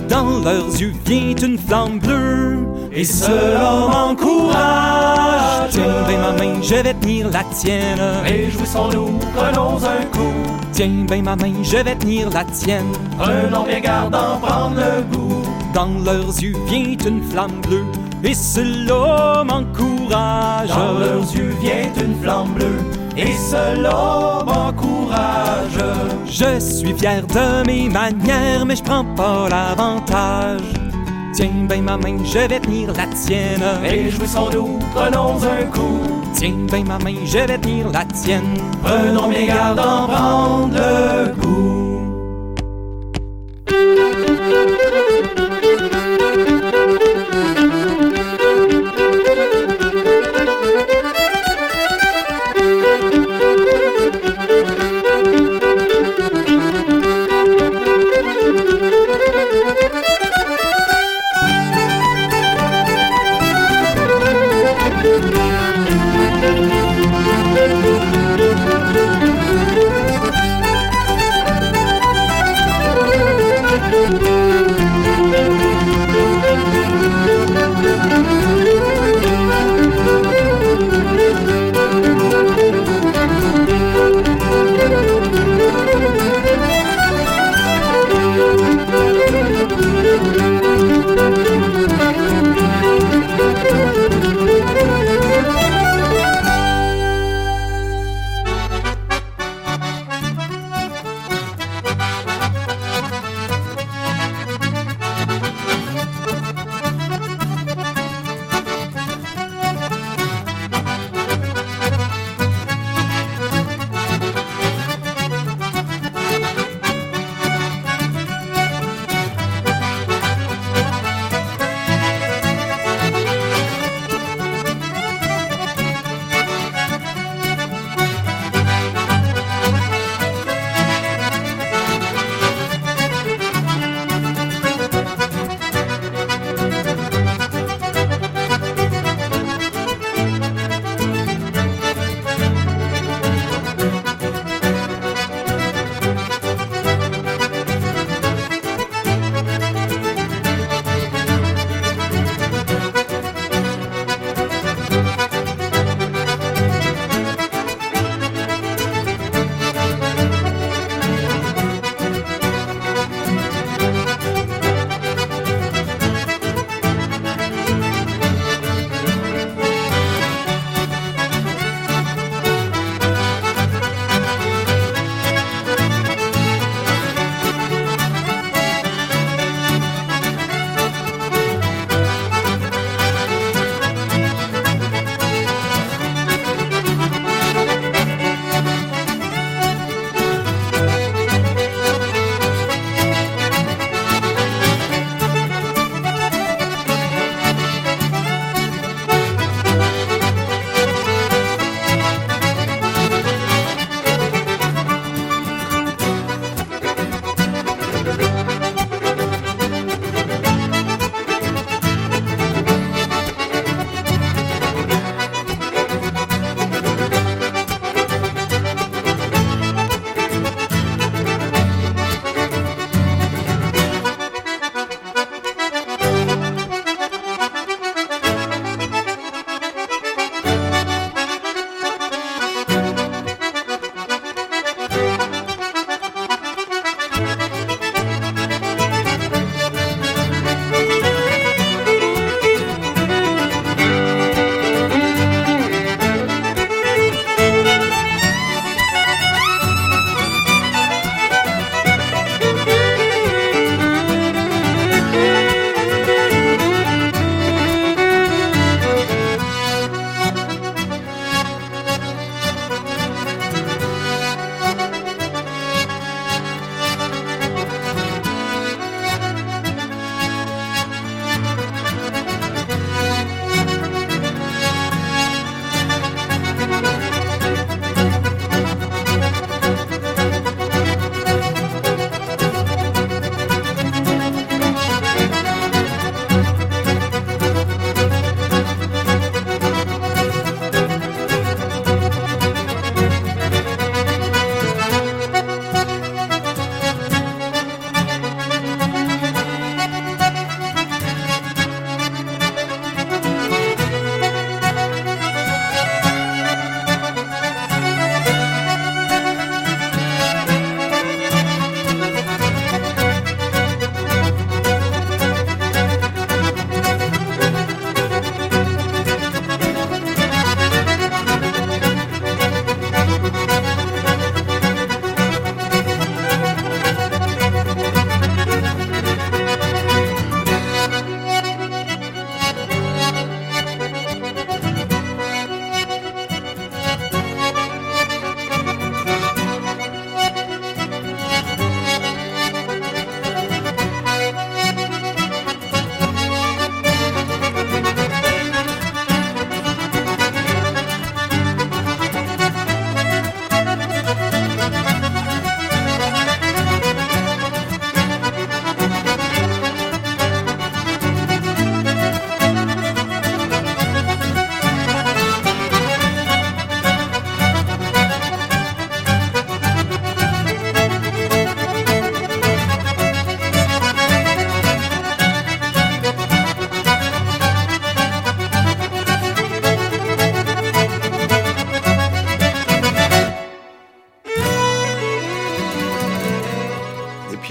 Dans 0.09 0.41
leurs 0.45 0.69
yeux 0.79 0.93
vient 1.07 1.35
une 1.35 1.59
flamme 1.59 1.99
bleue, 1.99 2.67
Et 2.93 3.05
cela 3.05 3.89
m'encourage. 3.91 5.71
Tiens, 5.71 5.85
ben 6.07 6.21
ma 6.21 6.33
main, 6.33 6.63
je 6.63 6.75
vais 6.75 6.95
tenir 6.95 7.31
la 7.31 7.45
tienne. 7.45 7.99
Réjouissons-nous, 8.25 9.19
prenons 9.35 9.77
un 9.77 10.05
coup. 10.13 10.33
Tiens, 10.73 11.05
ben 11.09 11.23
ma 11.23 11.37
main, 11.37 11.55
je 11.63 11.77
vais 11.79 11.95
tenir 11.97 12.29
la 12.31 12.45
tienne. 12.45 12.93
Prenons 13.19 13.65
bien 13.65 13.81
garde 13.81 14.13
d'en 14.13 14.39
prendre 14.41 14.77
le 14.77 15.03
goût. 15.17 15.43
Dans 15.75 15.91
leurs 16.05 16.29
yeux 16.43 16.57
vient 16.67 16.97
une 17.07 17.23
flamme 17.31 17.61
bleue, 17.67 17.85
et 18.25 18.35
cela 18.35 19.45
m'encourage. 19.45 20.69
Dans 20.69 20.99
leurs 20.99 21.35
yeux 21.35 21.55
vient 21.61 22.05
une 22.05 22.21
flamme 22.21 22.53
bleue. 22.55 22.81
Et 23.17 23.33
cela 23.33 24.45
m'encourage. 24.47 25.79
Je 26.27 26.61
suis 26.61 26.95
fier 26.95 27.27
de 27.27 27.67
mes 27.67 27.89
manières, 27.89 28.65
mais 28.65 28.77
je 28.77 28.83
prends 28.83 29.05
pas 29.05 29.49
l'avantage. 29.49 30.63
Tiens, 31.35 31.67
ben 31.69 31.83
ma 31.83 31.97
main, 31.97 32.19
je 32.25 32.39
vais 32.39 32.61
tenir 32.61 32.93
la 32.93 33.07
tienne. 33.07 33.63
Réjouissons-nous, 33.83 34.79
prenons 34.95 35.37
un 35.37 35.65
coup. 35.67 36.01
Tiens, 36.35 36.67
ben 36.71 36.85
ma 36.87 36.99
main, 36.99 37.15
je 37.25 37.39
vais 37.39 37.59
tenir 37.59 37.91
la 37.91 38.05
tienne. 38.05 38.55
Prenons 38.83 39.29
bien 39.29 39.47
garde 39.47 39.77
d'en 39.77 40.07
prendre 40.07 40.75
le 40.75 41.33
goût. 41.41 41.68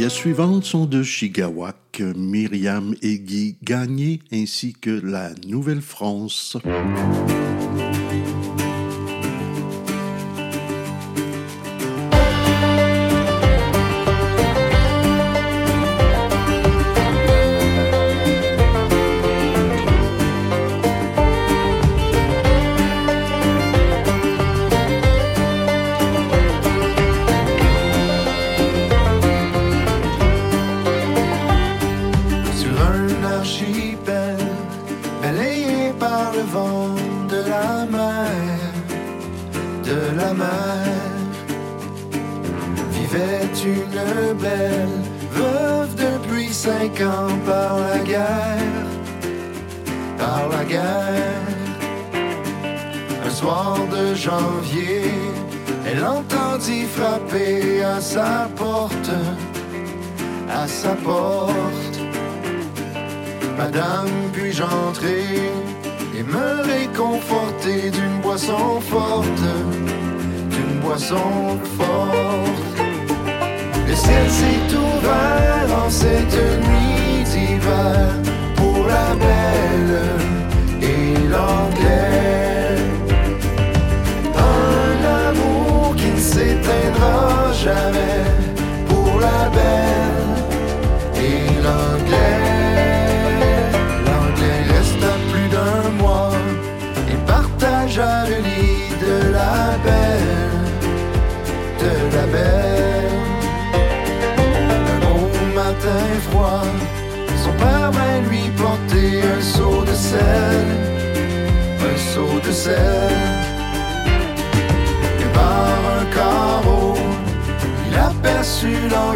Les 0.07 0.13
suivantes 0.13 0.63
sont 0.63 0.85
de 0.85 1.03
Chigawak, 1.03 2.01
Myriam 2.15 2.95
et 3.01 3.19
Guy 3.19 3.57
Gagné, 3.61 4.21
ainsi 4.31 4.71
que 4.71 4.89
La 4.89 5.31
Nouvelle-France. 5.45 6.55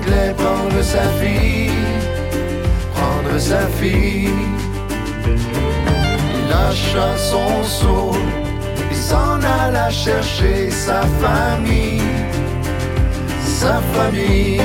anglais 0.02 0.34
prendre 0.38 0.82
sa 0.82 1.04
fille, 1.20 1.72
prendre 2.93 3.39
sa 3.39 3.60
fille. 3.80 4.30
Il 6.34 6.49
lâcha 6.49 7.18
son 7.18 7.64
seau 7.64 8.12
il 8.89 8.97
s'en 8.97 9.39
alla 9.41 9.89
chercher 9.89 10.70
sa 10.70 11.02
famille, 11.22 12.02
sa 13.43 13.80
famille. 13.93 14.62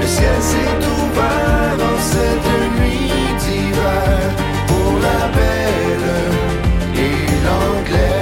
Le 0.00 0.06
ciel 0.06 0.40
s'est 0.40 0.78
ouvert 0.96 1.76
dans 1.78 2.00
cette 2.12 2.52
nuit 2.78 3.10
d'hiver 3.40 4.18
pour 4.66 4.92
la 5.06 5.20
belle 5.36 6.10
et 6.94 7.26
l'anglais. 7.44 8.15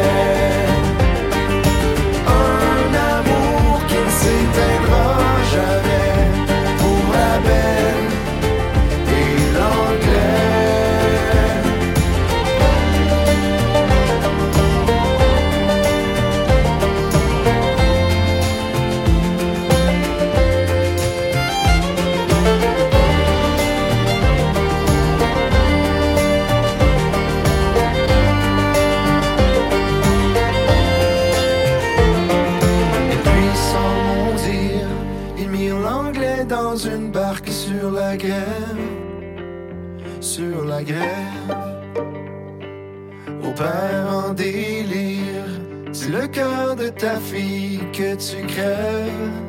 le 46.15 46.27
cœur 46.29 46.77
de 46.77 46.89
ta 46.91 47.17
fille 47.17 47.81
que 47.93 48.15
tu 48.15 48.47
crèves, 48.47 49.41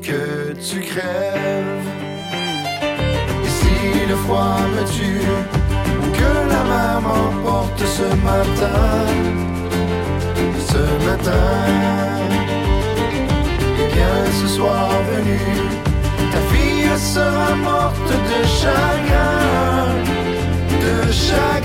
que 0.00 0.52
tu 0.68 0.80
crèves. 0.80 1.90
Et 3.44 3.52
si 3.58 4.08
le 4.08 4.16
froid 4.24 4.60
me 4.74 4.82
tue, 4.96 5.28
que 6.18 6.30
la 6.52 6.62
mer 6.70 7.00
m'emporte 7.06 7.82
ce 7.98 8.08
matin, 8.30 8.88
ce 10.70 10.82
matin, 11.06 11.52
eh 13.80 13.94
bien 13.94 14.16
ce 14.40 14.46
soir 14.56 14.88
venu, 15.12 15.40
ta 16.32 16.40
fille 16.50 16.98
sera 17.14 17.54
morte 17.56 18.12
de 18.30 18.38
chagrin, 18.60 19.88
de 20.84 21.12
chagrin. 21.12 21.63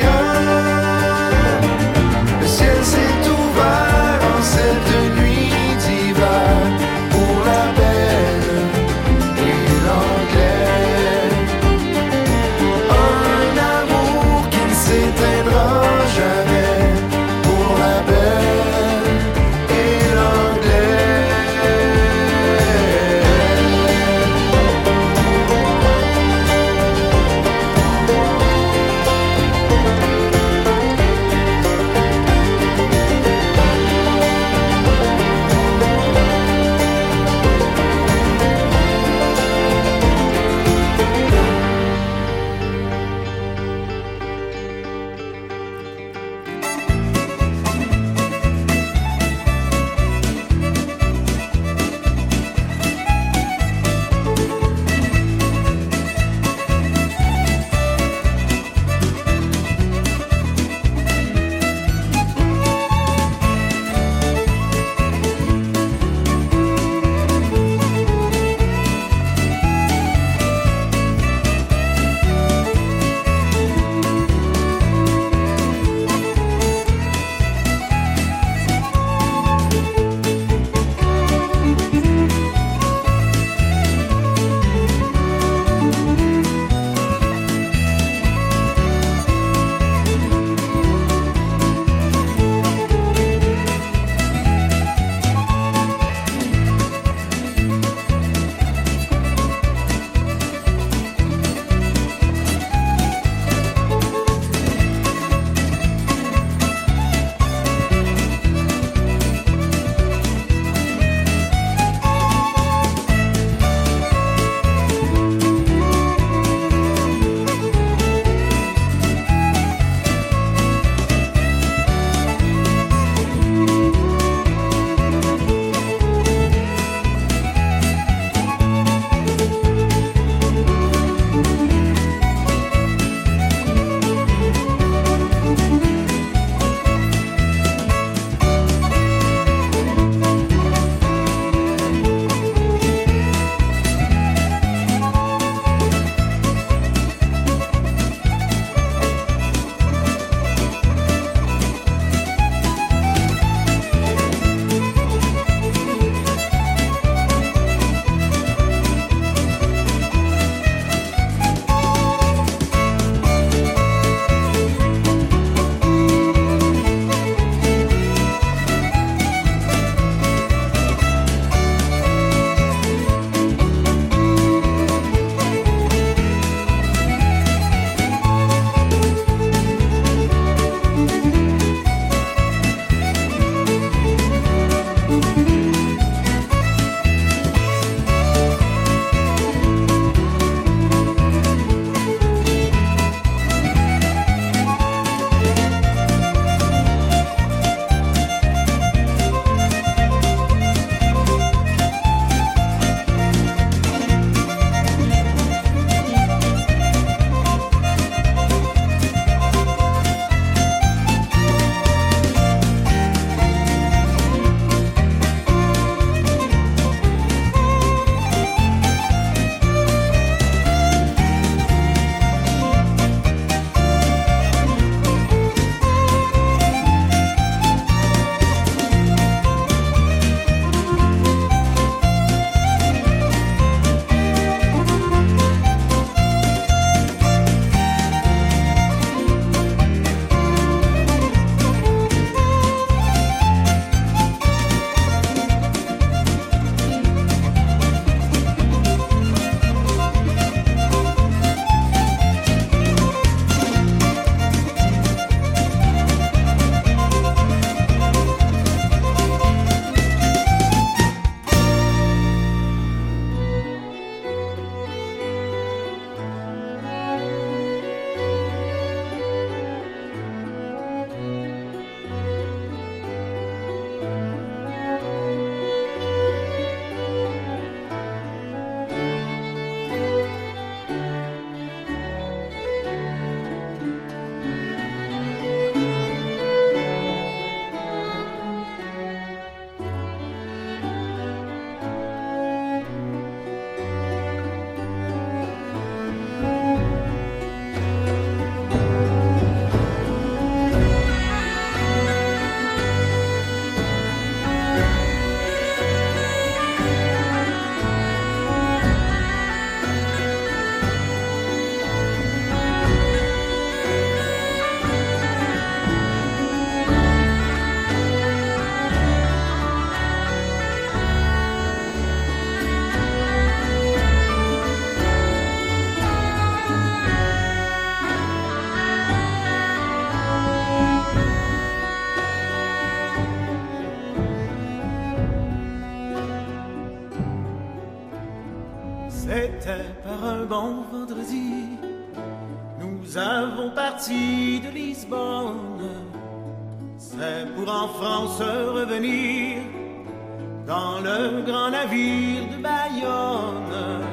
Navire 351.80 352.47
de 352.51 352.57
Bayonne. 352.61 354.03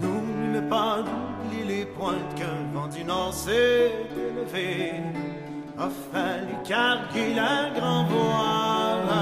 N'oublie 0.00 0.68
pas 0.68 0.96
d'oublier 1.06 1.64
les 1.76 1.84
pointes 1.86 2.34
qu'un 2.36 2.60
vent 2.72 2.88
du 2.88 3.04
nord 3.04 3.32
s'est 3.32 3.92
élevé. 4.16 4.92
A 5.78 5.88
fallu 6.12 6.54
carguer 6.64 7.34
la 7.34 7.70
grand 7.78 8.04
voile 8.04 9.14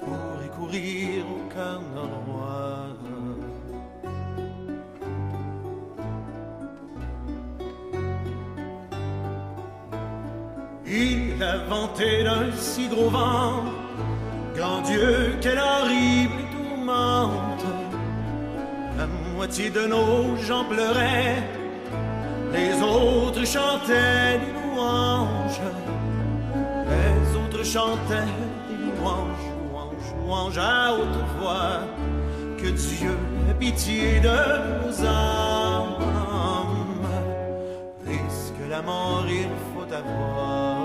pour 0.00 0.44
y 0.44 0.48
courir 0.58 1.24
au 1.36 1.54
cœur. 1.54 1.80
Il 10.90 11.42
a 11.42 11.58
vanté 11.68 12.24
d'un 12.24 12.50
si 12.56 12.88
gros 12.88 13.10
vent, 13.10 13.62
Dieu, 14.88 15.36
quelle 15.42 15.58
horrible 15.58 16.42
tourmente. 16.50 17.64
La 18.96 19.06
moitié 19.34 19.68
de 19.68 19.86
nos 19.86 20.36
gens 20.36 20.64
pleuraient, 20.64 21.42
les 22.52 22.72
autres 22.82 23.44
chantaient 23.44 24.38
des 24.42 24.52
louanges. 24.64 25.60
Les 26.92 27.36
autres 27.36 27.64
chantaient 27.64 28.32
des 28.68 28.76
louanges, 28.86 29.46
louanges, 29.70 30.14
louanges 30.24 30.58
à 30.58 30.94
haute 30.94 31.22
voix. 31.38 31.80
Que 32.56 32.70
Dieu 32.70 33.16
ait 33.50 33.54
pitié 33.54 34.20
de 34.20 34.28
nos 34.28 35.06
âmes. 35.06 35.98
Risque 38.06 38.70
la 38.70 38.80
mort, 38.80 39.26
il 39.28 39.48
faut 39.74 39.94
avoir. 39.94 40.77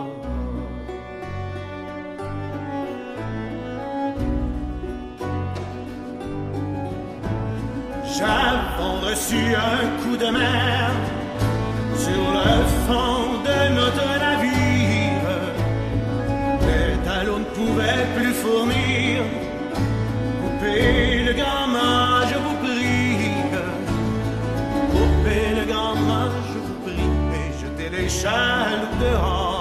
J'avons 8.16 8.99
reçu 9.01 9.55
un 9.55 9.88
coup 10.03 10.16
de 10.16 10.30
mer 10.30 10.91
sur 11.97 12.26
le 12.38 12.64
fond 12.86 13.41
de 13.47 13.74
notre 13.74 14.07
navire. 14.26 15.30
Les 16.61 16.95
talons 17.03 17.39
ne 17.39 17.45
pouvaient 17.45 18.07
plus 18.16 18.34
fournir. 18.34 19.24
Coupez 20.41 21.24
le 21.24 21.34
grand 21.34 21.68
je 22.30 22.38
vous 22.38 22.57
prie. 22.64 23.32
Coupez 24.91 25.47
le 25.59 25.66
grand 25.74 25.95
je 26.53 26.59
vous 26.59 26.78
prie. 26.86 27.09
Et 27.34 27.47
jetez 27.61 27.89
les 27.97 28.09
chaloupes 28.09 28.99
dehors. 28.99 29.52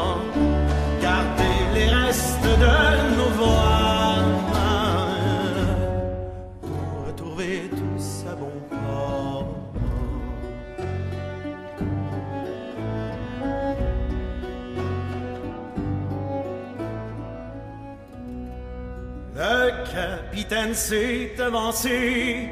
Capitaine 20.43 20.75
s'est 20.75 21.41
avancé, 21.41 22.49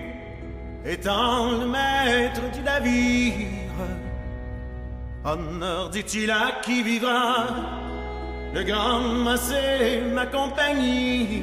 étant 0.84 1.51
le 1.59 1.66
maître 1.66 2.41
du 2.53 2.62
navire. 2.62 3.47
Honneur, 5.24 5.91
dit-il, 5.91 6.30
à 6.30 6.61
qui 6.62 6.82
vivra, 6.82 7.47
le 8.55 8.62
grand 8.62 9.01
massé, 9.01 10.03
ma 10.14 10.26
compagnie. 10.26 11.43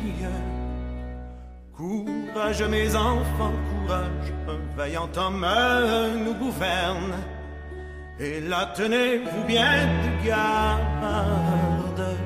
Courage, 1.76 2.64
mes 2.64 2.96
enfants, 2.96 3.54
courage, 3.70 4.34
un 4.48 4.78
vaillant 4.78 5.10
homme 5.16 5.46
nous 6.26 6.34
gouverne. 6.34 7.14
Et 8.20 8.40
là, 8.40 8.72
tenez-vous 8.76 9.44
bien 9.46 9.86
de 10.04 10.28
garde, 10.28 12.18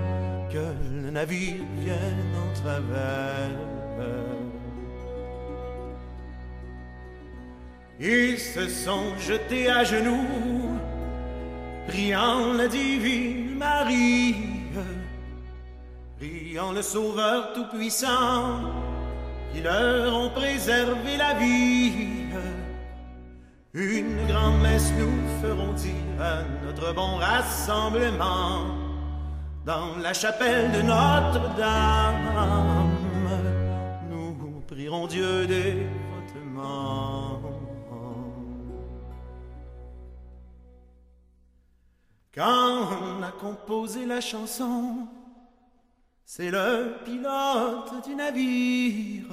que 0.51 1.03
le 1.03 1.11
navire 1.11 1.63
vienne 1.79 2.33
en 2.37 2.61
travers. 2.61 3.70
Ils 8.03 8.39
se 8.39 8.67
sont 8.67 9.15
jetés 9.19 9.69
à 9.69 9.83
genoux, 9.83 10.79
priant 11.87 12.51
la 12.53 12.67
divine 12.67 13.59
Marie, 13.59 14.37
priant 16.17 16.71
le 16.71 16.81
Sauveur 16.81 17.53
Tout-Puissant, 17.53 18.61
qui 19.53 19.61
leur 19.61 20.15
ont 20.15 20.31
préservé 20.31 21.15
la 21.15 21.35
vie. 21.35 21.93
Une 23.75 24.25
grande 24.27 24.61
messe 24.63 24.91
nous 24.97 25.47
ferons 25.47 25.73
dire 25.73 26.19
à 26.19 26.41
notre 26.65 26.95
bon 26.95 27.17
rassemblement 27.17 28.65
dans 29.63 29.95
la 30.01 30.13
chapelle 30.13 30.71
de 30.71 30.81
Notre-Dame. 30.81 32.17
Nous 34.09 34.63
prierons 34.67 35.05
Dieu 35.05 35.45
dévotement. 35.45 37.10
Quand 42.33 42.87
on 43.01 43.21
a 43.23 43.31
composé 43.31 44.05
la 44.05 44.21
chanson, 44.21 45.07
c'est 46.23 46.49
le 46.49 46.95
pilote 47.03 48.07
du 48.07 48.15
navire. 48.15 49.25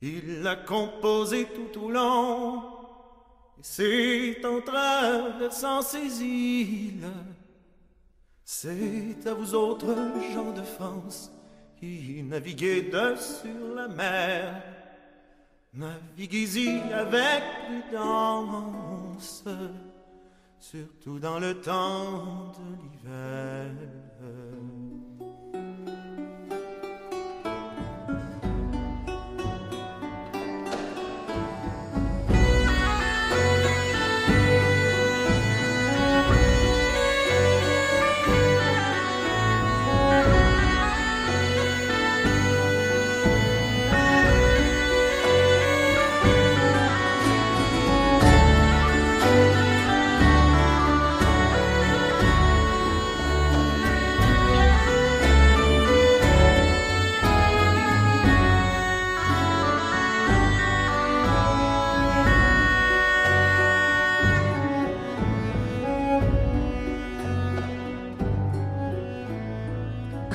Il 0.00 0.42
l'a 0.42 0.56
composé 0.56 1.46
tout 1.46 1.84
au 1.84 1.90
long. 1.90 2.62
Et 3.58 3.62
c'est 3.62 4.44
en 4.46 4.62
traversant 4.62 5.82
ces 5.82 6.22
îles. 6.22 7.10
C'est 8.42 9.26
à 9.26 9.34
vous 9.34 9.54
autres 9.54 9.94
gens 10.32 10.52
de 10.52 10.62
France 10.62 11.30
qui 11.78 12.22
naviguez 12.22 12.82
de 12.82 13.14
sur 13.16 13.74
la 13.74 13.88
mer. 13.88 14.62
Naviguez-y 15.74 16.80
avec 16.92 17.42
prudence, 17.90 19.44
surtout 20.60 21.18
dans 21.18 21.38
le 21.38 21.60
temps 21.60 22.52
de 22.52 22.82
l'hiver. 22.82 23.70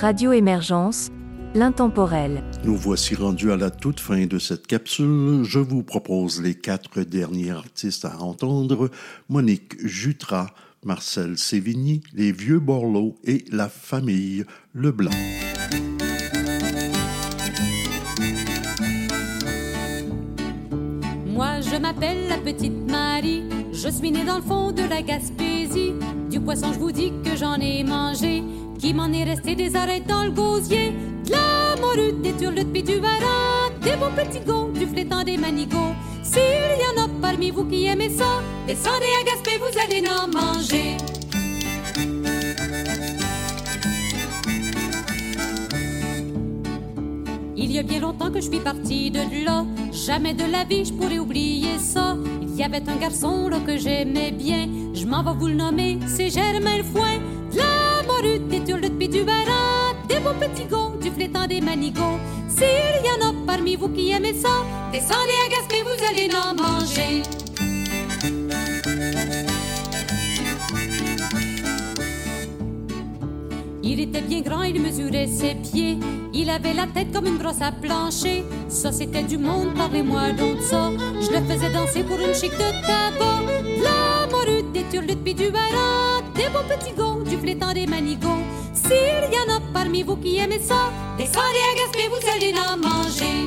Radio 0.01 0.31
Émergence, 0.31 1.11
l'intemporel. 1.53 2.43
Nous 2.63 2.75
voici 2.75 3.13
rendus 3.13 3.51
à 3.51 3.55
la 3.55 3.69
toute 3.69 3.99
fin 3.99 4.25
de 4.25 4.39
cette 4.39 4.65
capsule. 4.65 5.43
Je 5.43 5.59
vous 5.59 5.83
propose 5.83 6.41
les 6.41 6.55
quatre 6.55 7.03
derniers 7.03 7.51
artistes 7.51 8.05
à 8.05 8.19
entendre. 8.19 8.89
Monique 9.29 9.75
Jutras, 9.85 10.47
Marcel 10.83 11.37
Sévigny, 11.37 12.01
Les 12.15 12.31
Vieux 12.31 12.57
Borloo 12.57 13.13
et 13.25 13.45
la 13.51 13.69
famille 13.69 14.43
Leblanc. 14.73 15.11
Moi, 21.27 21.61
je 21.61 21.79
m'appelle 21.79 22.27
la 22.27 22.37
petite 22.37 22.89
Marie. 22.89 23.43
Je 23.71 23.89
suis 23.89 24.09
née 24.09 24.25
dans 24.25 24.37
le 24.37 24.43
fond 24.43 24.71
de 24.71 24.81
la 24.81 25.03
Gaspésie. 25.03 25.93
Du 26.31 26.39
poisson, 26.39 26.73
je 26.73 26.79
vous 26.79 26.91
dis 26.91 27.13
que 27.23 27.35
j'en 27.37 27.59
ai 27.59 27.83
mangé. 27.83 28.41
Qui 28.81 28.95
m'en 28.95 29.13
est 29.13 29.23
resté 29.23 29.53
des 29.53 29.75
arêtes 29.75 30.07
dans 30.07 30.23
le 30.23 30.31
gosier. 30.31 30.91
De 31.25 31.31
la 31.31 31.79
morue, 31.79 32.13
des 32.13 32.33
turlutes, 32.33 32.73
pis 32.73 32.81
du 32.81 32.95
varan. 32.95 33.69
des 33.79 33.95
beaux 33.95 34.09
petits 34.09 34.43
gars, 34.43 34.67
du 34.73 34.87
flétan 34.87 35.23
des 35.23 35.37
manigots. 35.37 35.93
S'il 36.23 36.41
y 36.41 36.99
en 36.99 37.03
a 37.03 37.07
parmi 37.21 37.51
vous 37.51 37.65
qui 37.65 37.85
aimez 37.85 38.09
ça, 38.09 38.41
descendez 38.65 39.05
à 39.19 39.23
Gaspé, 39.23 39.51
vous 39.59 39.79
allez 39.85 40.03
en 40.09 40.27
manger. 40.27 40.97
Il 47.55 47.71
y 47.71 47.77
a 47.77 47.83
bien 47.83 47.99
longtemps 47.99 48.31
que 48.31 48.41
je 48.41 48.49
suis 48.49 48.59
partie 48.59 49.11
de 49.11 49.45
là. 49.45 49.63
Jamais 49.91 50.33
de 50.33 50.51
la 50.51 50.63
vie 50.63 50.85
je 50.85 50.93
pourrais 50.93 51.19
oublier 51.19 51.77
ça. 51.77 52.17
Il 52.41 52.55
y 52.55 52.63
avait 52.63 52.89
un 52.89 52.95
garçon 52.95 53.47
là 53.47 53.59
que 53.59 53.77
j'aimais 53.77 54.31
bien. 54.31 54.67
Je 54.95 55.05
m'en 55.05 55.21
vais 55.21 55.37
vous 55.37 55.49
le 55.49 55.53
nommer, 55.53 55.99
c'est 56.07 56.31
Germain 56.31 56.77
le 56.77 56.83
foin. 56.83 57.19
De 57.53 57.90
morue, 58.03 58.39
des 58.39 58.63
turlutes 58.63 58.97
pis 58.97 59.09
du 59.09 59.23
barat. 59.23 59.93
Des 60.07 60.19
beaux 60.19 60.33
petits 60.33 60.65
gars, 60.65 60.91
du 61.01 61.11
flétan 61.11 61.47
des 61.47 61.61
manigots. 61.61 62.19
S'il 62.47 63.05
y 63.05 63.11
en 63.11 63.29
a 63.29 63.33
parmi 63.45 63.75
vous 63.75 63.89
qui 63.89 64.11
aimez 64.11 64.33
ça, 64.33 64.65
descendez 64.91 65.37
à 65.45 65.49
Gaspé, 65.49 65.83
vous 65.83 66.03
allez 66.09 66.29
en 66.35 66.53
manger. 66.55 67.23
Il 73.83 73.99
était 73.99 74.21
bien 74.21 74.41
grand, 74.41 74.63
il 74.63 74.81
mesurait 74.81 75.27
ses 75.27 75.55
pieds. 75.55 75.97
Il 76.33 76.49
avait 76.49 76.73
la 76.73 76.87
tête 76.87 77.11
comme 77.11 77.25
une 77.25 77.37
brosse 77.37 77.61
à 77.61 77.71
plancher. 77.71 78.45
Ça, 78.69 78.91
c'était 78.91 79.23
du 79.23 79.37
monde, 79.37 79.73
parlez-moi 79.75 80.31
donc 80.31 80.61
ça. 80.61 80.91
Je 81.19 81.31
le 81.31 81.45
faisais 81.45 81.71
danser 81.71 82.03
pour 82.03 82.19
une 82.19 82.33
chic 82.33 82.51
de 82.51 82.85
tabac. 82.85 84.10
Des 84.73 84.83
turlutes 84.89 85.23
pis 85.23 85.33
du 85.33 85.49
barat. 85.51 86.21
Des 86.35 86.49
beaux 86.49 86.63
petits 86.67 86.93
gars, 86.93 87.29
du 87.29 87.37
flétan 87.37 87.73
des 87.73 87.85
manigots. 87.85 88.43
S'il 88.73 89.33
y 89.33 89.37
en 89.37 89.55
a 89.55 89.59
parmi 89.73 90.03
vous 90.03 90.15
qui 90.15 90.37
aimez 90.37 90.59
ça, 90.59 90.91
descendez 91.17 91.63
à 91.69 91.75
Gaspé, 91.77 92.07
vous 92.09 92.25
allez 92.33 92.53
en 92.57 92.77
manger. 92.77 93.45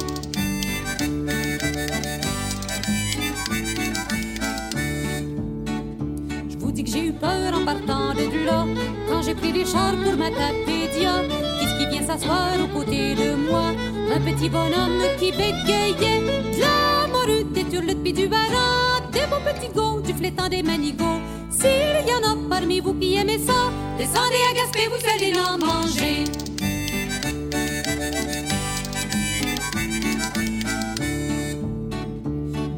Je 6.50 6.56
vous 6.58 6.72
dis 6.72 6.84
que 6.84 6.90
j'ai 6.90 7.06
eu 7.06 7.12
peur 7.12 7.54
en 7.54 7.64
partant 7.64 8.14
de 8.14 8.44
là 8.44 8.66
Quand 9.08 9.22
j'ai 9.22 9.34
pris 9.34 9.52
les 9.52 9.64
chars 9.64 9.96
pour 10.02 10.16
ma 10.16 10.30
tapédia 10.30 11.22
Qu'est-ce 11.60 11.78
qui 11.78 11.86
vient 11.86 12.06
s'asseoir 12.06 12.52
aux 12.62 12.78
côtés 12.78 13.14
de 13.14 13.34
moi? 13.34 13.72
Un 14.14 14.20
petit 14.20 14.48
bonhomme 14.48 15.02
qui 15.18 15.30
bégayait 15.32 16.20
De 16.52 16.83
pis 17.80 18.12
du 18.12 18.28
barat 18.28 19.00
Des 19.12 19.20
beaux 19.20 19.42
petits 19.44 19.72
gars, 19.74 20.00
du 20.04 20.12
flétan 20.14 20.48
des 20.48 20.62
manigots 20.62 21.20
S'il 21.50 22.08
y 22.08 22.12
en 22.12 22.30
a 22.30 22.36
parmi 22.48 22.80
vous 22.80 22.94
qui 22.94 23.16
aimez 23.16 23.38
ça 23.38 23.70
Descendez 23.98 24.42
à 24.50 24.54
Gaspé, 24.54 24.88
vous 24.88 25.06
allez 25.14 25.32
en 25.38 25.58
manger 25.58 26.24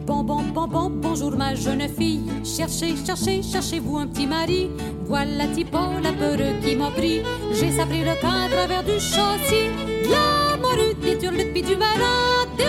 Bon, 0.06 0.22
bon, 0.22 0.42
bon, 0.42 0.66
bon, 0.66 0.90
bonjour 0.90 1.36
ma 1.36 1.54
jeune 1.54 1.88
fille. 1.88 2.22
Cherchez, 2.44 2.94
cherchez, 3.04 3.42
cherchez-vous 3.42 3.98
un 3.98 4.06
petit 4.06 4.26
mari. 4.26 4.70
Voilà 5.04 5.46
Tipo, 5.48 5.78
la 6.02 6.12
peur 6.12 6.38
qui 6.62 6.74
m'a 6.74 6.90
pris. 6.90 7.22
J'ai 7.52 7.70
sabré 7.70 8.00
le 8.00 8.20
camp 8.20 8.46
à 8.46 8.48
travers 8.48 8.82
du 8.82 8.98
châssis. 8.98 9.70
La 10.10 10.56
morue, 10.56 10.94
des 11.02 11.18
turlutes 11.18 11.52
pis 11.52 11.62
du 11.62 11.76
barat. 11.76 12.25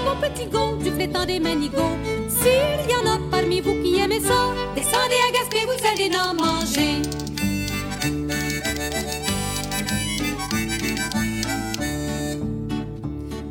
Beaux 0.07 0.15
petits 0.21 0.45
gars, 0.45 0.71
du 0.81 0.89
flétan 0.89 1.25
des 1.25 1.37
manigots. 1.37 1.97
S'il 2.29 2.89
y 2.89 2.95
en 2.95 3.13
a 3.13 3.19
parmi 3.29 3.59
vous 3.59 3.73
qui 3.83 3.99
aimez 3.99 4.21
ça, 4.21 4.53
descendez 4.73 5.19
à 5.27 5.31
Gaspé, 5.33 5.59
vous 5.65 5.85
allez 5.91 6.09
en 6.15 6.33
manger. 6.33 7.01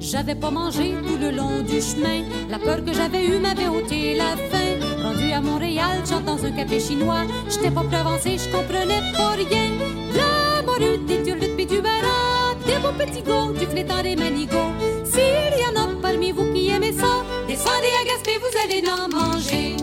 J'avais 0.00 0.34
pas 0.34 0.50
mangé 0.50 0.94
tout 1.06 1.18
le 1.20 1.30
long 1.30 1.60
du 1.60 1.78
chemin. 1.82 2.24
La 2.48 2.58
peur 2.58 2.82
que 2.82 2.94
j'avais 2.94 3.26
eue 3.26 3.38
m'avait 3.38 3.68
ôté 3.68 4.14
la 4.14 4.34
faim. 4.48 4.80
Rendu 5.02 5.32
à 5.32 5.42
Montréal, 5.42 5.98
j'entends 6.08 6.42
un 6.42 6.52
café 6.52 6.80
chinois. 6.80 7.24
J'étais 7.50 7.70
pas 7.70 7.82
plus 7.82 7.96
avancé, 7.96 8.38
je 8.38 8.48
comprenais 8.48 9.02
pas 9.14 9.32
rien. 9.32 9.72
La 10.14 10.62
morue, 10.62 11.04
des 11.06 11.22
turlutes 11.22 11.56
pis 11.56 11.66
du 11.66 11.82
barat. 11.82 12.54
Des 12.64 12.78
beaux 12.78 12.96
petits 12.96 13.22
gars, 13.22 13.52
du 13.60 13.66
flétan 13.66 14.02
des 14.02 14.16
manigots. 14.16 14.85
Allez 18.66 18.82
en 18.88 19.08
manger. 19.08 19.76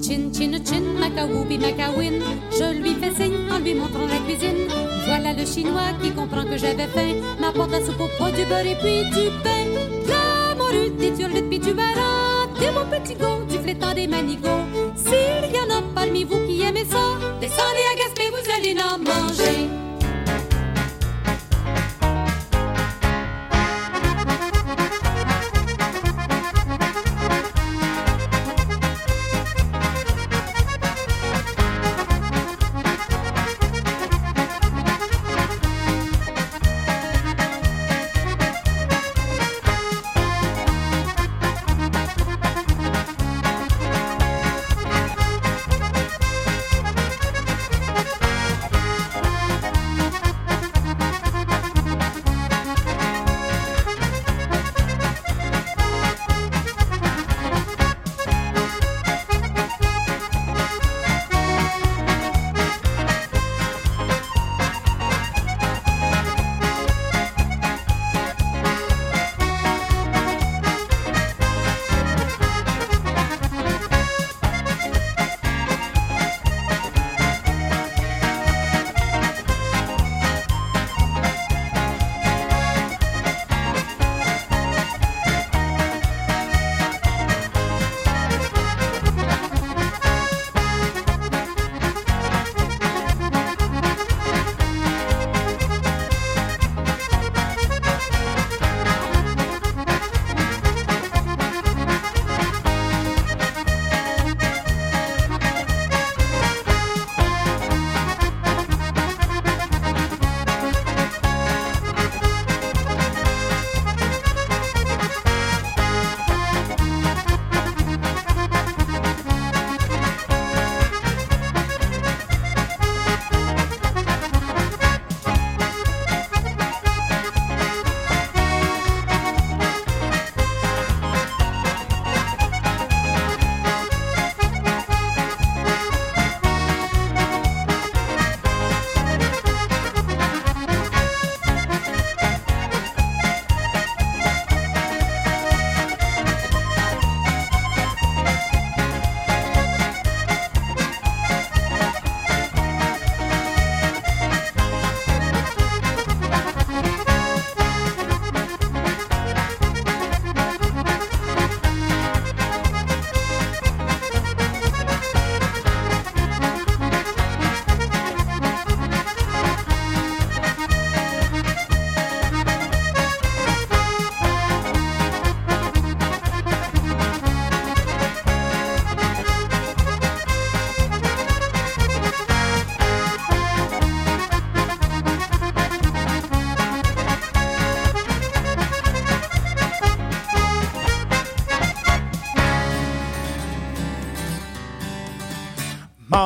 Chin, 0.00 0.32
chin, 0.32 0.52
chin, 0.64 0.84
macawoubi, 0.98 1.58
macawin. 1.58 2.20
Je 2.50 2.72
lui 2.80 2.94
fais 2.94 3.14
signe 3.14 3.50
en 3.50 3.58
lui 3.58 3.74
montrant 3.74 4.06
la 4.06 4.18
cuisine. 4.26 4.68
Voilà 5.06 5.32
le 5.32 5.44
chinois 5.46 5.92
qui 6.02 6.10
comprend 6.10 6.44
que 6.44 6.56
j'avais 6.56 6.88
faim. 6.88 7.14
M'apporte 7.40 7.70
la 7.70 7.80
soupe 7.84 8.00
au 8.00 8.08
pot, 8.18 8.30
du 8.30 8.44
beurre 8.46 8.66
et 8.66 8.76
puis 8.76 9.04
du 9.10 9.30
pain. 9.42 9.66
La 10.08 10.54
morue, 10.56 10.90
des 10.98 11.12
turlutes 11.12 11.50
pis 11.50 11.58
du 11.58 11.72
barat. 11.72 12.48
Des 12.58 12.70
beaux 12.70 12.88
petits 12.90 13.14
gars, 13.14 13.38
du 13.48 13.58
flétan 13.58 13.94
des 13.94 14.06
manigots. 14.06 14.64
S'il 14.96 15.54
y 15.54 15.58
en 15.58 15.78
a 15.78 15.82
parmi 15.94 16.24
vous 16.24 16.38
qui 16.46 16.62
aimez 16.62 16.84
ça, 16.84 17.04
descendez 17.40 17.84
à 17.92 17.96
Gaspé, 17.96 18.30
vous 18.30 18.50
allez 18.56 18.76
en 18.80 18.98
manger. 18.98 19.83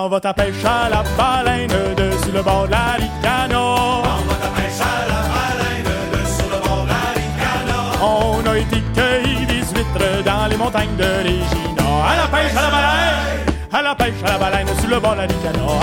M'en 0.09 0.15
va 0.15 0.21
ta 0.21 0.33
pêche 0.33 0.65
à 0.65 0.89
la 0.89 1.03
baleine 1.19 1.69
dessus 1.95 2.33
le 2.33 2.41
bord 2.41 2.67
de 2.67 2.71
la. 2.71 2.97
On 2.97 4.25
va 4.25 4.37
ta 4.41 4.49
pêche 4.57 4.81
à 4.81 5.05
la 5.07 5.21
baleine 5.37 5.85
dessus 6.15 6.49
le 6.51 6.59
bord 6.67 6.85
de 6.85 6.89
la. 6.89 6.97
On 8.03 8.41
a 8.51 8.57
été 8.57 8.81
cueillir 8.95 9.47
des 9.47 9.61
huîtres 9.61 10.25
dans 10.25 10.47
les 10.49 10.57
montagnes 10.57 10.97
de 10.97 11.05
Regina. 11.05 11.85
À 12.09 12.17
la 12.17 12.27
pêche 12.27 12.57
à 12.57 12.63
la 12.63 12.71
baleine! 12.71 13.45
À 13.71 13.83
la 13.83 13.95
pêche 13.95 14.23
à 14.25 14.29
la 14.33 14.39
baleine 14.39 14.69
sous 14.81 14.89
le 14.89 14.99
bord 14.99 15.13
de 15.13 15.19
la. 15.19 15.25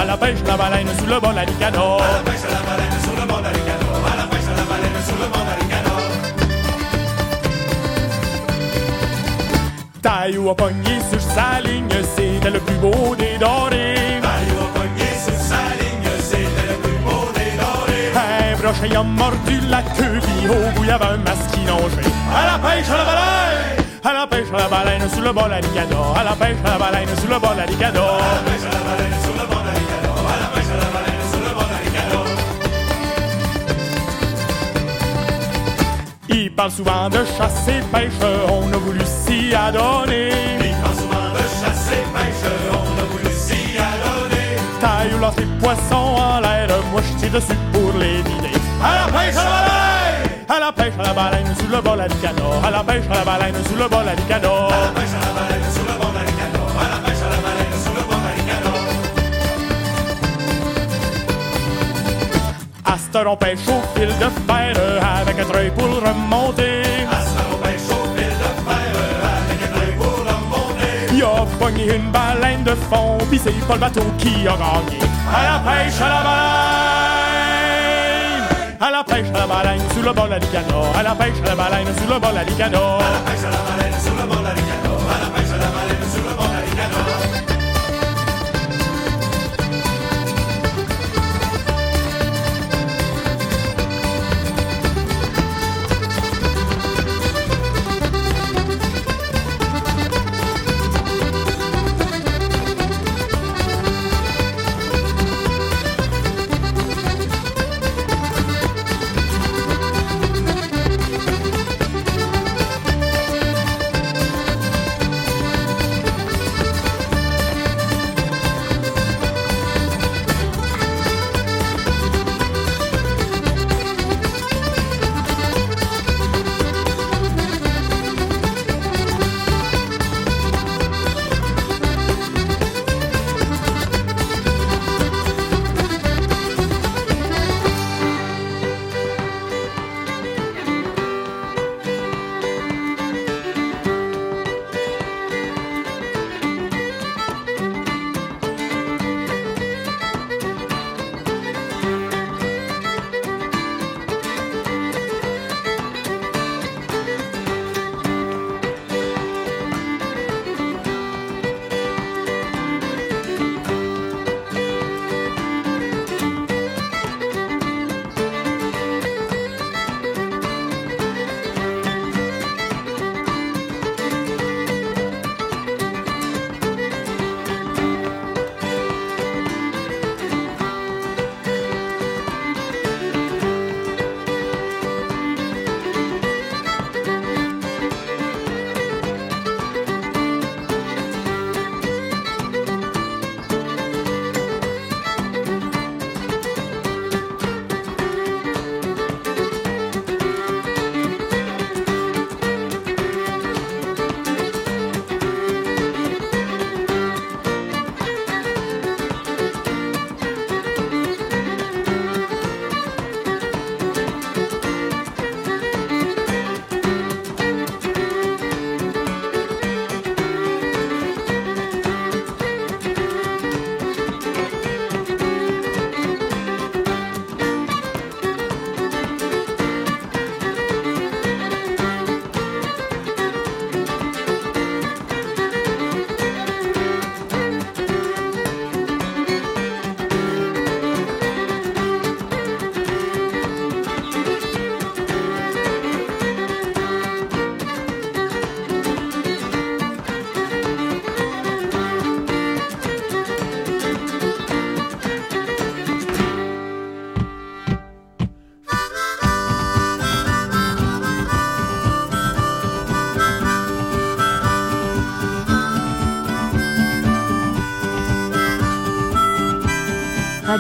À 0.01 0.05
la 0.05 0.17
pêche 0.17 0.41
à 0.43 0.47
la 0.47 0.57
baleine 0.57 0.87
sous 0.97 1.05
le 1.05 1.19
bord 1.19 1.29
de 1.29 1.35
la 1.35 1.41
Ricano. 1.41 1.85
À 1.93 2.07
la 2.09 2.23
pêche 2.25 2.45
à 2.47 2.51
la 2.55 2.61
baleine 2.65 2.97
sur 3.03 3.13
le 3.21 3.27
bord 3.27 3.37
de 3.37 3.43
la. 3.43 3.49
À 3.49 3.53
la 3.53 4.25
pêche 4.25 4.47
à 4.49 4.55
la 4.57 4.65
baleine 4.65 5.01
sur 5.05 5.17
le 5.21 5.27
de 5.29 5.53
Ricano. 5.61 5.95
Taillou 10.01 10.49
a 10.49 10.55
pogné 10.55 10.99
sur 11.11 11.21
sa 11.21 11.61
ligne, 11.61 11.93
c'était 12.15 12.49
le 12.49 12.59
plus 12.59 12.77
beau 12.77 13.15
des 13.15 13.37
dorés. 13.37 14.14
Un 18.75 18.87
brochet 18.87 18.95
a 18.95 19.03
mordu 19.03 19.59
la 19.69 19.81
queue, 19.81 20.19
puis 20.21 20.49
au 20.49 20.71
bout 20.75 20.83
y 20.83 20.91
avait 20.91 21.05
un 21.05 21.17
masquinongé. 21.17 22.01
À 22.33 22.45
la 22.45 22.57
pêche 22.59 22.89
à 22.89 22.97
la 22.97 23.05
baleine! 23.05 23.85
À 24.03 24.13
la 24.13 24.27
pêche 24.27 24.47
à 24.53 24.57
la 24.57 24.67
baleine 24.67 25.09
sous 25.09 25.21
le 25.21 25.33
la 25.33 25.55
Ricano. 25.55 26.13
À 26.15 26.23
la 26.23 26.31
pêche 26.33 26.57
à 26.63 26.69
la 26.69 26.77
baleine 26.77 27.07
sous 27.17 27.27
le 27.27 27.33
la 27.33 27.37
Ricano. 27.65 28.01
À 28.01 28.35
la 28.35 28.41
pêche 28.45 28.65
à 28.65 28.71
la 28.71 28.81
baleine 28.85 29.17
sur 29.23 29.33
le 29.33 29.39
la 29.39 29.71
Ricano. 29.71 30.11
À 30.27 30.35
la 30.41 30.47
pêche 30.53 30.71
à 30.71 30.77
la 30.77 30.89
baleine 30.93 31.25
sur 31.31 31.39
le 31.39 31.51
la 31.55 31.77
Ricano. 31.83 32.19
Il 36.29 36.51
parle 36.51 36.71
souvent 36.71 37.09
de 37.09 37.25
chasse 37.37 37.67
et 37.67 37.81
pêche, 37.91 38.19
on 38.49 38.73
a 38.73 38.77
voulu 38.77 39.05
s'y 39.05 39.55
adonner. 39.55 40.29
Il 40.59 40.75
parle 40.81 40.95
souvent 40.95 41.29
de 41.33 41.43
chasse 41.59 41.91
et 41.91 42.05
pêche, 42.13 42.45
on 42.71 42.99
a 43.01 43.05
voulu 43.11 43.31
s'y 43.33 43.77
adonner. 43.77 44.49
Taille 44.81 45.19
lance 45.19 45.37
les 45.37 45.49
poissons 45.59 46.15
en 46.21 46.39
l'air, 46.41 46.67
moi 46.91 47.01
je 47.01 47.13
tire 47.19 47.31
dessus 47.31 47.59
pour 47.71 47.91
les 47.99 48.21
vider. 48.21 48.44
À 48.85 48.93
la 48.93 49.05
pêche 49.11 49.35
à 49.35 49.43
la 49.43 49.49
baleine! 49.65 50.45
À 50.47 50.59
la 50.59 50.71
pêche 50.71 50.93
à 50.99 51.03
la 51.03 51.13
baleine 51.13 51.55
sous 51.57 51.65
le 51.67 51.81
de 51.81 51.97
la 51.97 52.03
Ricano. 52.03 52.47
À 52.63 52.69
la 52.69 52.83
pêche 52.83 53.05
à 53.09 53.15
la 53.15 53.25
baleine 53.25 53.55
sous 53.67 53.75
le 53.75 53.85
de 53.85 53.95
la 54.05 54.11
Ricano. 54.11 54.53
À 54.53 54.77
la 54.79 54.89
pêche 54.93 55.15
à 55.15 55.19
la 55.25 55.31
baleine 55.37 55.67
sur 55.73 55.85
le 55.89 55.95
de 55.97 56.07
la 56.13 56.21
Ricano. 56.27 56.61
À 56.77 56.85
la 56.91 56.97
pêche 57.03 57.23
à 57.25 57.29
la 57.33 57.39
baleine 57.45 57.77
sur 57.83 57.93
le 57.97 58.01
Ricano. 58.37 58.73
À 62.85 62.95
cette 62.99 63.15
heure, 63.15 63.31
on 63.31 63.37
pêche 63.37 63.67
au 63.67 63.81
fil 63.97 64.11
de 64.23 64.29
fer 64.47 64.75
avec 65.19 65.39
un 65.39 65.45
treuil 65.45 65.71
pour 65.71 65.89
remonter. 66.07 66.83
À 67.09 67.17
pêche 67.63 67.89
au 67.89 68.05
fil 68.15 68.33
de 68.43 68.49
fer 68.67 68.89
avec 69.41 69.59
un 69.65 69.71
œil 69.81 69.93
pour 69.97 70.15
remonter. 70.29 70.95
Il 71.11 71.23
a 71.23 71.25
pogné 71.59 71.85
une 71.95 72.11
baleine 72.11 72.63
de 72.63 72.75
fond, 72.89 73.17
pis 73.31 73.41
c'est 73.43 73.67
pas 73.67 73.73
le 73.73 73.79
bateau 73.79 74.05
qui 74.19 74.47
a 74.47 74.55
gagné. 74.61 74.99
À 75.33 75.41
la 75.43 75.57
pêche 75.59 75.99
à 76.01 76.09
la 76.09 76.21
baleine! 76.23 77.14
À 79.15 79.17
pêche 79.17 79.29
à 79.33 79.39
la 79.39 79.47
baleine 79.47 79.81
sous 79.93 80.01
le 80.01 80.11
bord 80.11 80.25
de 80.25 80.31
la 80.31 80.35
Ricano. 80.39 80.83
À 80.93 81.01
la 81.01 81.15
pêche 81.15 81.39
à 81.45 81.47
la 81.47 81.55
baleine 81.55 81.87
sous 81.97 82.13
le 82.13 82.19
bord 82.19 82.31
de 82.31 82.35
la 82.35 82.41
Ricano. 82.41 82.77
À 82.77 83.11
la 83.13 83.31
pêche 83.31 83.45
à 83.45 83.49
la 83.49 83.77
baleine 83.77 83.99
sur 84.01 84.13
le 84.13 84.23
Ricano. 84.23 84.39
À 84.39 84.53
la 84.53 84.84